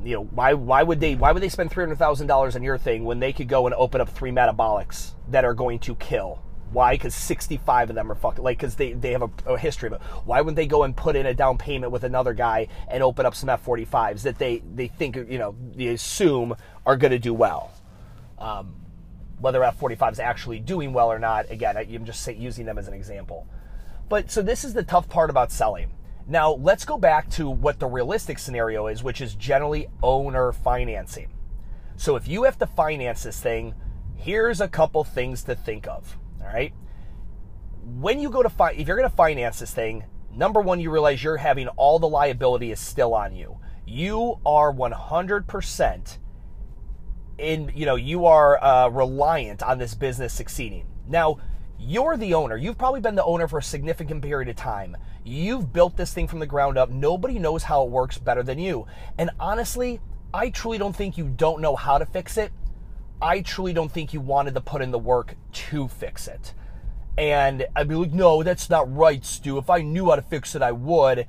you 0.04 0.16
know 0.16 0.24
why 0.24 0.54
why 0.54 0.84
would 0.84 1.00
they 1.00 1.16
why 1.16 1.32
would 1.32 1.42
they 1.42 1.50
spend 1.50 1.72
three 1.72 1.84
hundred 1.84 1.98
thousand 1.98 2.28
dollars 2.28 2.56
on 2.56 2.64
your 2.64 2.78
thing 2.78 3.06
when 3.06 3.20
they 3.20 3.32
could 3.32 3.48
go 3.48 3.66
and 3.66 3.76
open 3.76 4.02
up 4.02 4.10
three 4.10 4.32
metabolics 4.32 5.12
that 5.30 5.46
are 5.46 5.54
going 5.54 5.80
to 5.80 5.96
kill? 5.96 6.42
Why? 6.72 6.96
Because 6.96 7.16
sixty 7.16 7.58
five 7.58 7.90
of 7.90 7.96
them 7.96 8.12
are 8.12 8.16
fucking 8.16 8.44
like 8.44 8.58
because 8.58 8.76
they 8.76 8.94
they 8.94 9.12
have 9.12 9.22
a, 9.22 9.30
a, 9.54 9.58
history 9.58 9.88
of 9.88 9.94
it. 9.94 10.02
Why 10.26 10.42
wouldn't 10.42 10.56
they 10.56 10.68
go 10.68 10.84
and 10.84 10.96
put 10.96 11.16
in 11.16 11.26
a 11.26 11.34
down 11.34 11.58
payment 11.58 11.92
with 11.92 12.04
another 12.04 12.34
guy 12.34 12.68
and 12.88 13.02
open 13.04 13.26
up 13.26 13.36
some 13.36 13.50
F 13.50 13.62
forty 13.62 13.86
fives 13.86 14.24
that 14.24 14.38
they 14.38 14.62
they 14.74 14.88
think 14.88 15.16
you 15.16 15.38
know 15.38 15.56
they 15.76 15.88
assume 15.88 16.56
are 16.86 16.98
going 16.98 17.12
to 17.12 17.20
do 17.20 17.34
well? 17.34 17.72
Um, 18.40 18.76
whether 19.40 19.64
F 19.64 19.78
forty 19.78 19.96
five 19.96 20.14
is 20.14 20.20
actually 20.20 20.60
doing 20.60 20.92
well 20.92 21.12
or 21.12 21.20
not, 21.20 21.50
again, 21.50 21.78
I'm 21.78 22.06
just 22.06 22.28
using 22.28 22.66
them 22.66 22.78
as 22.78 22.88
an 22.88 22.94
example. 22.94 23.48
But 24.10 24.32
so 24.32 24.42
this 24.42 24.64
is 24.64 24.74
the 24.74 24.84
tough 24.84 25.08
part 25.08 25.30
about 25.30 25.52
selling 25.52 25.92
now, 26.28 26.54
let's 26.54 26.86
go 26.86 26.98
back 26.98 27.30
to 27.32 27.50
what 27.50 27.80
the 27.80 27.86
realistic 27.86 28.40
scenario 28.40 28.88
is, 28.88 29.04
which 29.04 29.22
is 29.22 29.36
generally 29.36 29.88
owner 30.02 30.52
financing. 30.52 31.30
So, 31.98 32.16
if 32.16 32.28
you 32.28 32.44
have 32.44 32.58
to 32.60 32.66
finance 32.66 33.24
this 33.24 33.40
thing, 33.40 33.76
here's 34.16 34.60
a 34.60 34.68
couple 34.68 35.04
things 35.04 35.44
to 35.44 35.56
think 35.56 35.88
of. 35.88 36.18
All 36.46 36.54
right. 36.54 36.74
When 37.84 38.20
you 38.20 38.30
go 38.30 38.44
to 38.44 38.50
fi- 38.50 38.72
if 38.72 38.88
you're 38.88 38.98
going 38.98 39.10
to 39.10 39.16
finance 39.16 39.60
this 39.60 39.74
thing, 39.74 40.06
number 40.34 40.62
one, 40.62 40.80
you 40.80 40.92
realize 40.92 41.24
you're 41.24 41.38
having 41.38 41.68
all 41.70 42.00
the 42.00 42.08
liability 42.08 42.72
is 42.72 42.80
still 42.80 43.14
on 43.14 43.36
you. 43.36 43.58
You 43.86 44.40
are 44.46 44.74
100% 44.74 46.18
in, 47.38 47.72
you 47.76 47.86
know, 47.86 47.96
you 47.96 48.26
are 48.26 48.64
uh, 48.64 48.90
reliant 48.90 49.62
on 49.62 49.78
this 49.78 49.94
business 49.94 50.34
succeeding. 50.34 50.88
Now, 51.08 51.38
you're 51.78 52.18
the 52.18 52.34
owner. 52.34 52.58
You've 52.58 52.78
probably 52.78 53.02
been 53.02 53.16
the 53.16 53.24
owner 53.24 53.48
for 53.48 53.60
a 53.60 53.64
significant 53.64 54.22
period 54.22 54.50
of 54.50 54.56
time. 54.56 54.96
You've 55.24 55.74
built 55.74 55.98
this 55.98 56.14
thing 56.14 56.28
from 56.28 56.40
the 56.40 56.46
ground 56.46 56.78
up. 56.78 56.90
Nobody 56.90 57.38
knows 57.38 57.64
how 57.64 57.84
it 57.84 57.90
works 57.90 58.18
better 58.18 58.44
than 58.44 58.60
you. 58.60 58.88
And 59.18 59.30
honestly, 59.40 60.00
I 60.34 60.50
truly 60.50 60.78
don't 60.78 60.96
think 60.96 61.18
you 61.18 61.28
don't 61.28 61.62
know 61.62 61.76
how 61.76 61.98
to 61.98 62.06
fix 62.06 62.38
it. 62.38 62.52
I 63.22 63.42
truly 63.42 63.74
don't 63.74 63.92
think 63.92 64.14
you 64.14 64.22
wanted 64.22 64.54
to 64.56 64.62
put 64.62 64.82
in 64.82 64.92
the 64.92 65.00
work 65.00 65.36
to 65.52 65.88
fix 65.88 66.28
it. 66.28 66.54
And 67.18 67.66
I'd 67.76 67.88
be 67.88 67.96
like, 67.96 68.12
no, 68.12 68.44
that's 68.44 68.70
not 68.70 68.94
right, 68.94 69.24
Stu. 69.24 69.58
If 69.58 69.70
I 69.70 69.82
knew 69.82 70.10
how 70.10 70.16
to 70.18 70.22
fix 70.22 70.54
it, 70.56 70.62
I 70.62 70.74
would. 70.74 71.28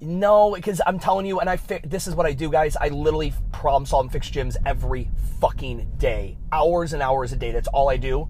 No, 0.00 0.54
because 0.54 0.80
I'm 0.86 0.98
telling 0.98 1.26
you, 1.26 1.40
and 1.40 1.50
I 1.50 1.56
fi- 1.56 1.80
this 1.84 2.06
is 2.06 2.14
what 2.14 2.26
I 2.26 2.32
do, 2.32 2.50
guys. 2.50 2.76
I 2.76 2.88
literally 2.88 3.34
problem 3.52 3.84
solve 3.86 4.04
and 4.04 4.12
fix 4.12 4.30
gyms 4.30 4.56
every 4.64 5.10
fucking 5.40 5.92
day, 5.98 6.38
hours 6.52 6.92
and 6.92 7.02
hours 7.02 7.32
a 7.32 7.36
day. 7.36 7.50
That's 7.50 7.68
all 7.68 7.88
I 7.88 7.96
do. 7.96 8.28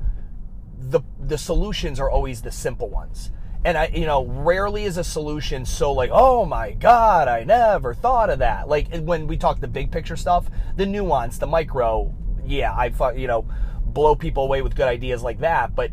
The 0.79 1.01
the 1.19 1.37
solutions 1.37 2.01
are 2.01 2.11
always 2.11 2.41
the 2.41 2.53
simple 2.53 2.89
ones, 2.89 3.31
and 3.65 3.77
I, 3.77 3.89
you 3.89 4.07
know, 4.07 4.25
rarely 4.25 4.85
is 4.85 4.97
a 4.97 5.05
solution 5.05 5.67
so 5.67 5.93
like, 5.93 6.11
oh 6.11 6.47
my 6.47 6.71
god, 6.71 7.29
I 7.29 7.45
never 7.45 7.93
thought 7.93 8.31
of 8.31 8.39
that. 8.39 8.69
Like 8.69 8.95
when 9.01 9.27
we 9.27 9.37
talk 9.37 9.61
the 9.61 9.69
big 9.69 9.91
picture 9.91 10.17
stuff, 10.17 10.49
the 10.77 10.87
nuance, 10.87 11.37
the 11.37 11.47
micro, 11.47 12.15
yeah, 12.49 12.73
I, 12.73 13.13
you 13.13 13.27
know 13.27 13.47
blow 13.93 14.15
people 14.15 14.45
away 14.45 14.63
with 14.63 14.77
good 14.77 14.87
ideas 14.87 15.23
like 15.23 15.41
that. 15.41 15.75
But 15.75 15.91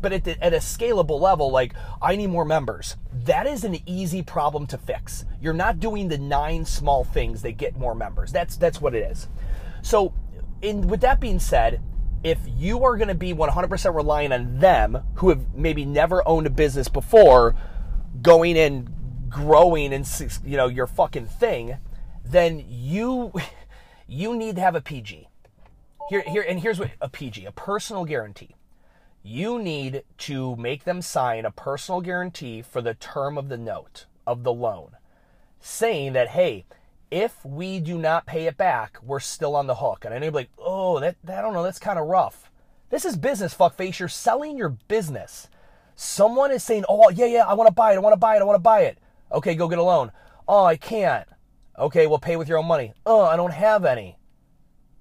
but 0.00 0.12
at, 0.12 0.24
the, 0.24 0.44
at 0.44 0.54
a 0.54 0.58
scalable 0.58 1.20
level, 1.20 1.50
like 1.50 1.74
I 2.00 2.16
need 2.16 2.28
more 2.28 2.44
members. 2.44 2.96
That 3.12 3.46
is 3.46 3.64
an 3.64 3.78
easy 3.86 4.22
problem 4.22 4.66
to 4.68 4.78
fix. 4.78 5.24
You're 5.40 5.52
not 5.52 5.80
doing 5.80 6.08
the 6.08 6.18
nine 6.18 6.64
small 6.64 7.04
things 7.04 7.42
that 7.42 7.52
get 7.52 7.76
more 7.76 7.94
members. 7.94 8.32
That's 8.32 8.56
that's 8.56 8.80
what 8.80 8.94
it 8.94 9.10
is. 9.10 9.28
So, 9.82 10.14
in 10.62 10.86
with 10.88 11.00
that 11.00 11.20
being 11.20 11.38
said, 11.38 11.80
if 12.22 12.38
you 12.46 12.84
are 12.84 12.96
going 12.96 13.08
to 13.08 13.14
be 13.14 13.32
100% 13.32 13.94
relying 13.94 14.30
on 14.30 14.58
them 14.58 15.02
who 15.14 15.30
have 15.30 15.54
maybe 15.54 15.84
never 15.84 16.26
owned 16.28 16.46
a 16.46 16.50
business 16.50 16.88
before, 16.88 17.56
going 18.20 18.58
and 18.58 18.90
growing 19.28 19.94
and 19.94 20.06
you 20.44 20.56
know 20.56 20.66
your 20.66 20.86
fucking 20.86 21.26
thing, 21.26 21.78
then 22.24 22.64
you 22.68 23.32
you 24.06 24.36
need 24.36 24.56
to 24.56 24.62
have 24.62 24.74
a 24.74 24.80
PG 24.80 25.29
here, 26.10 26.24
here, 26.26 26.44
and 26.46 26.58
here's 26.58 26.80
what 26.80 26.90
a 27.00 27.08
PG, 27.08 27.44
a 27.44 27.52
personal 27.52 28.04
guarantee. 28.04 28.56
You 29.22 29.62
need 29.62 30.02
to 30.18 30.56
make 30.56 30.82
them 30.82 31.02
sign 31.02 31.44
a 31.44 31.52
personal 31.52 32.00
guarantee 32.00 32.62
for 32.62 32.82
the 32.82 32.94
term 32.94 33.38
of 33.38 33.48
the 33.48 33.56
note, 33.56 34.06
of 34.26 34.42
the 34.42 34.52
loan, 34.52 34.96
saying 35.60 36.14
that, 36.14 36.30
hey, 36.30 36.64
if 37.12 37.44
we 37.44 37.78
do 37.78 37.96
not 37.96 38.26
pay 38.26 38.48
it 38.48 38.56
back, 38.56 38.98
we're 39.04 39.20
still 39.20 39.54
on 39.54 39.68
the 39.68 39.76
hook. 39.76 40.04
And 40.04 40.12
I 40.12 40.18
know 40.18 40.30
like, 40.30 40.50
oh, 40.58 40.98
that, 40.98 41.14
that 41.22 41.38
I 41.38 41.42
don't 41.42 41.54
know, 41.54 41.62
that's 41.62 41.78
kind 41.78 41.98
of 41.98 42.08
rough. 42.08 42.50
This 42.88 43.04
is 43.04 43.16
business, 43.16 43.54
fuckface. 43.54 44.00
You're 44.00 44.08
selling 44.08 44.58
your 44.58 44.70
business. 44.70 45.46
Someone 45.94 46.50
is 46.50 46.64
saying, 46.64 46.86
oh, 46.88 47.08
yeah, 47.10 47.26
yeah, 47.26 47.44
I 47.46 47.54
want 47.54 47.68
to 47.68 47.74
buy 47.74 47.92
it, 47.92 47.96
I 47.96 48.00
want 48.00 48.14
to 48.14 48.18
buy 48.18 48.34
it, 48.34 48.40
I 48.40 48.44
want 48.44 48.56
to 48.56 48.60
buy 48.60 48.80
it. 48.80 48.98
Okay, 49.30 49.54
go 49.54 49.68
get 49.68 49.78
a 49.78 49.84
loan. 49.84 50.10
Oh, 50.48 50.64
I 50.64 50.76
can't. 50.76 51.28
Okay, 51.78 52.08
well, 52.08 52.18
pay 52.18 52.34
with 52.34 52.48
your 52.48 52.58
own 52.58 52.66
money. 52.66 52.94
Oh, 53.06 53.22
I 53.22 53.36
don't 53.36 53.52
have 53.52 53.84
any 53.84 54.16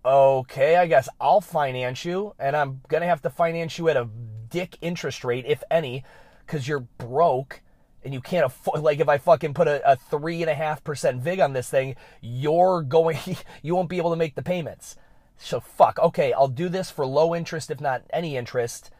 okay, 0.03 0.75
I 0.75 0.88
guess 0.88 1.10
I'll 1.20 1.41
finance 1.41 2.06
you, 2.06 2.34
and 2.39 2.56
I'm 2.56 2.82
gonna 2.88 3.06
have 3.06 3.22
to 3.24 3.29
finance 3.29 3.77
you 3.77 3.89
at 3.89 3.98
a 3.98 4.08
dick 4.50 4.77
interest 4.82 5.24
rate, 5.24 5.46
if 5.48 5.63
any, 5.70 6.03
because 6.46 6.68
you're 6.68 6.79
broke 6.79 7.62
and 8.03 8.13
you 8.13 8.22
can't 8.22 8.46
afford. 8.46 8.82
Like, 8.82 9.00
if 9.00 9.10
I 9.10 9.18
fucking 9.18 9.53
put 9.53 9.68
a, 9.68 9.91
a 9.91 9.96
three 9.96 10.41
and 10.41 10.50
a 10.50 10.56
half 10.56 10.84
percent 10.84 11.22
vig 11.22 11.39
on 11.39 11.53
this 11.53 11.70
thing, 11.70 11.96
you're 12.22 12.82
going, 12.82 13.18
you 13.62 13.75
won't 13.75 13.89
be 13.89 13.98
able 13.98 14.12
to 14.12 14.15
make 14.15 14.36
the 14.36 14.44
payments. 14.44 14.96
So 15.38 15.60
fuck. 15.60 15.98
Okay, 16.00 16.34
I'll 16.34 16.48
do 16.48 16.70
this 16.70 16.91
for 16.91 17.06
low 17.06 17.34
interest, 17.34 17.72
if 17.72 17.79
not 17.79 18.03
any 18.12 18.36
interest, 18.36 18.91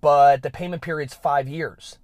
but 0.00 0.42
the 0.42 0.50
payment 0.50 0.82
period's 0.82 1.14
five 1.14 1.48
years. 1.48 1.98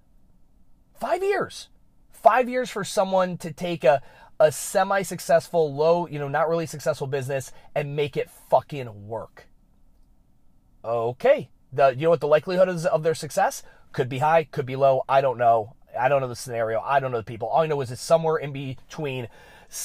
Five 0.94 1.22
years. 1.22 1.68
Five 2.12 2.48
years 2.48 2.70
for 2.70 2.84
someone 2.84 3.36
to 3.38 3.52
take 3.52 3.84
a, 3.84 4.00
a 4.38 4.52
semi 4.52 5.02
successful, 5.02 5.74
low, 5.74 6.06
you 6.06 6.18
know, 6.18 6.28
not 6.28 6.48
really 6.48 6.66
successful 6.66 7.06
business 7.06 7.52
and 7.74 7.96
make 7.96 8.16
it 8.16 8.30
fucking 8.50 9.08
work. 9.08 9.46
Okay. 10.84 11.50
The, 11.72 11.90
you 11.90 12.02
know 12.02 12.10
what 12.10 12.20
the 12.20 12.28
likelihood 12.28 12.68
is 12.68 12.86
of 12.86 13.02
their 13.02 13.14
success? 13.14 13.62
Could 13.92 14.08
be 14.08 14.18
high, 14.18 14.44
could 14.44 14.66
be 14.66 14.76
low. 14.76 15.02
I 15.08 15.20
don't 15.20 15.38
know. 15.38 15.74
I 15.98 16.08
don't 16.08 16.20
know 16.20 16.28
the 16.28 16.36
scenario. 16.36 16.80
I 16.80 17.00
don't 17.00 17.10
know 17.10 17.18
the 17.18 17.24
people. 17.24 17.48
All 17.48 17.62
I 17.62 17.66
know 17.66 17.80
is 17.80 17.90
it's 17.90 18.02
somewhere 18.02 18.36
in 18.36 18.52
between 18.52 19.28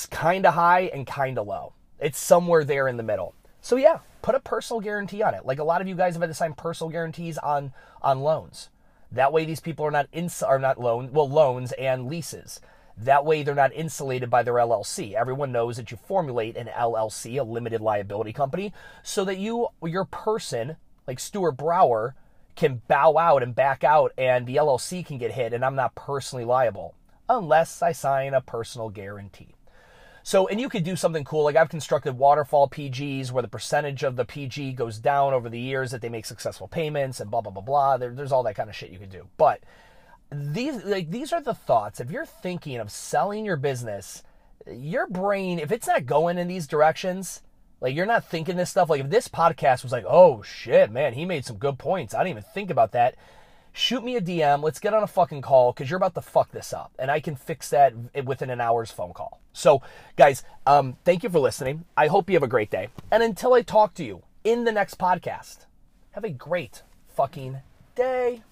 kind 0.09 0.45
of 0.45 0.53
high 0.53 0.91
and 0.93 1.07
kind 1.07 1.37
of 1.37 1.47
low. 1.47 1.73
It's 1.99 2.19
somewhere 2.19 2.63
there 2.63 2.87
in 2.87 2.97
the 2.97 3.03
middle. 3.03 3.35
So 3.61 3.75
yeah, 3.75 3.99
put 4.21 4.35
a 4.35 4.39
personal 4.39 4.81
guarantee 4.81 5.21
on 5.23 5.33
it. 5.33 5.45
Like 5.45 5.59
a 5.59 5.63
lot 5.63 5.81
of 5.81 5.87
you 5.87 5.95
guys 5.95 6.13
have 6.13 6.21
had 6.21 6.27
to 6.27 6.33
sign 6.33 6.53
personal 6.53 6.91
guarantees 6.91 7.37
on 7.37 7.73
on 8.01 8.21
loans. 8.21 8.69
That 9.11 9.33
way 9.33 9.45
these 9.45 9.59
people 9.59 9.85
are 9.85 9.91
not 9.91 10.07
ins 10.11 10.41
are 10.41 10.59
not 10.59 10.79
loan 10.79 11.11
well 11.11 11.29
loans 11.29 11.71
and 11.73 12.07
leases. 12.07 12.59
That 12.97 13.25
way, 13.25 13.43
they're 13.43 13.55
not 13.55 13.73
insulated 13.73 14.29
by 14.29 14.43
their 14.43 14.55
LLC. 14.55 15.13
Everyone 15.13 15.51
knows 15.51 15.77
that 15.77 15.91
you 15.91 15.97
formulate 15.97 16.57
an 16.57 16.67
LLC, 16.67 17.39
a 17.39 17.43
limited 17.43 17.81
liability 17.81 18.33
company, 18.33 18.73
so 19.03 19.25
that 19.25 19.37
you, 19.37 19.67
your 19.83 20.05
person, 20.05 20.77
like 21.07 21.19
Stuart 21.19 21.53
Brower, 21.53 22.15
can 22.55 22.81
bow 22.87 23.17
out 23.17 23.43
and 23.43 23.55
back 23.55 23.83
out, 23.83 24.11
and 24.17 24.45
the 24.45 24.57
LLC 24.57 25.05
can 25.05 25.17
get 25.17 25.31
hit, 25.31 25.53
and 25.53 25.63
I'm 25.63 25.75
not 25.75 25.95
personally 25.95 26.45
liable 26.45 26.95
unless 27.29 27.81
I 27.81 27.93
sign 27.93 28.33
a 28.33 28.41
personal 28.41 28.89
guarantee. 28.89 29.55
So, 30.23 30.47
and 30.47 30.61
you 30.61 30.69
could 30.69 30.83
do 30.83 30.95
something 30.95 31.23
cool. 31.23 31.45
Like 31.45 31.55
I've 31.55 31.69
constructed 31.69 32.17
waterfall 32.17 32.69
PGs 32.69 33.31
where 33.31 33.41
the 33.41 33.47
percentage 33.47 34.03
of 34.03 34.15
the 34.15 34.25
PG 34.25 34.73
goes 34.73 34.99
down 34.99 35.33
over 35.33 35.49
the 35.49 35.59
years 35.59 35.91
that 35.91 36.01
they 36.01 36.09
make 36.09 36.25
successful 36.25 36.67
payments 36.67 37.19
and 37.19 37.31
blah, 37.31 37.41
blah, 37.41 37.51
blah, 37.51 37.63
blah. 37.63 37.97
There, 37.97 38.13
there's 38.13 38.31
all 38.31 38.43
that 38.43 38.55
kind 38.55 38.69
of 38.69 38.75
shit 38.75 38.91
you 38.91 38.99
could 38.99 39.09
do. 39.09 39.27
But 39.37 39.61
these 40.31 40.83
like 40.83 41.11
these 41.11 41.33
are 41.33 41.41
the 41.41 41.53
thoughts. 41.53 41.99
If 41.99 42.11
you're 42.11 42.25
thinking 42.25 42.77
of 42.77 42.91
selling 42.91 43.45
your 43.45 43.57
business 43.57 44.23
your 44.69 45.07
brain 45.07 45.59
if 45.59 45.71
it's 45.71 45.87
not 45.87 46.05
going 46.05 46.37
in 46.37 46.47
these 46.47 46.67
directions 46.67 47.41
like 47.79 47.95
you're 47.95 48.05
not 48.05 48.25
thinking 48.25 48.57
this 48.57 48.69
stuff 48.69 48.89
like 48.89 49.01
if 49.01 49.09
this 49.09 49.27
podcast 49.27 49.83
was 49.83 49.91
like 49.91 50.05
oh 50.07 50.41
shit 50.41 50.91
man 50.91 51.13
he 51.13 51.25
made 51.25 51.45
some 51.45 51.57
good 51.57 51.77
points. 51.77 52.13
I 52.13 52.19
didn't 52.19 52.37
even 52.37 52.43
think 52.53 52.69
about 52.69 52.91
that. 52.91 53.15
Shoot 53.73 54.03
me 54.03 54.15
a 54.15 54.21
dm 54.21 54.61
let's 54.61 54.79
get 54.79 54.93
on 54.93 55.03
a 55.03 55.07
fucking 55.07 55.41
call 55.41 55.71
because 55.71 55.89
you're 55.89 55.97
about 55.97 56.15
to 56.15 56.21
fuck 56.21 56.51
this 56.51 56.73
up 56.73 56.91
and 56.99 57.09
i 57.09 57.19
can 57.19 57.35
fix 57.35 57.69
that 57.69 57.93
within 58.25 58.49
an 58.49 58.61
hour's 58.61 58.91
phone 58.91 59.13
call. 59.13 59.39
So 59.53 59.81
guys 60.15 60.43
um, 60.65 60.97
thank 61.03 61.23
you 61.23 61.29
for 61.29 61.39
listening. 61.39 61.85
I 61.97 62.07
hope 62.07 62.29
you 62.29 62.35
have 62.35 62.43
a 62.43 62.47
great 62.47 62.69
day. 62.69 62.89
And 63.11 63.23
until 63.23 63.53
i 63.53 63.61
talk 63.61 63.93
to 63.95 64.03
you 64.03 64.23
in 64.43 64.63
the 64.65 64.71
next 64.71 64.97
podcast 64.97 65.65
have 66.11 66.23
a 66.23 66.29
great 66.29 66.83
fucking 67.07 67.61
day 67.95 68.43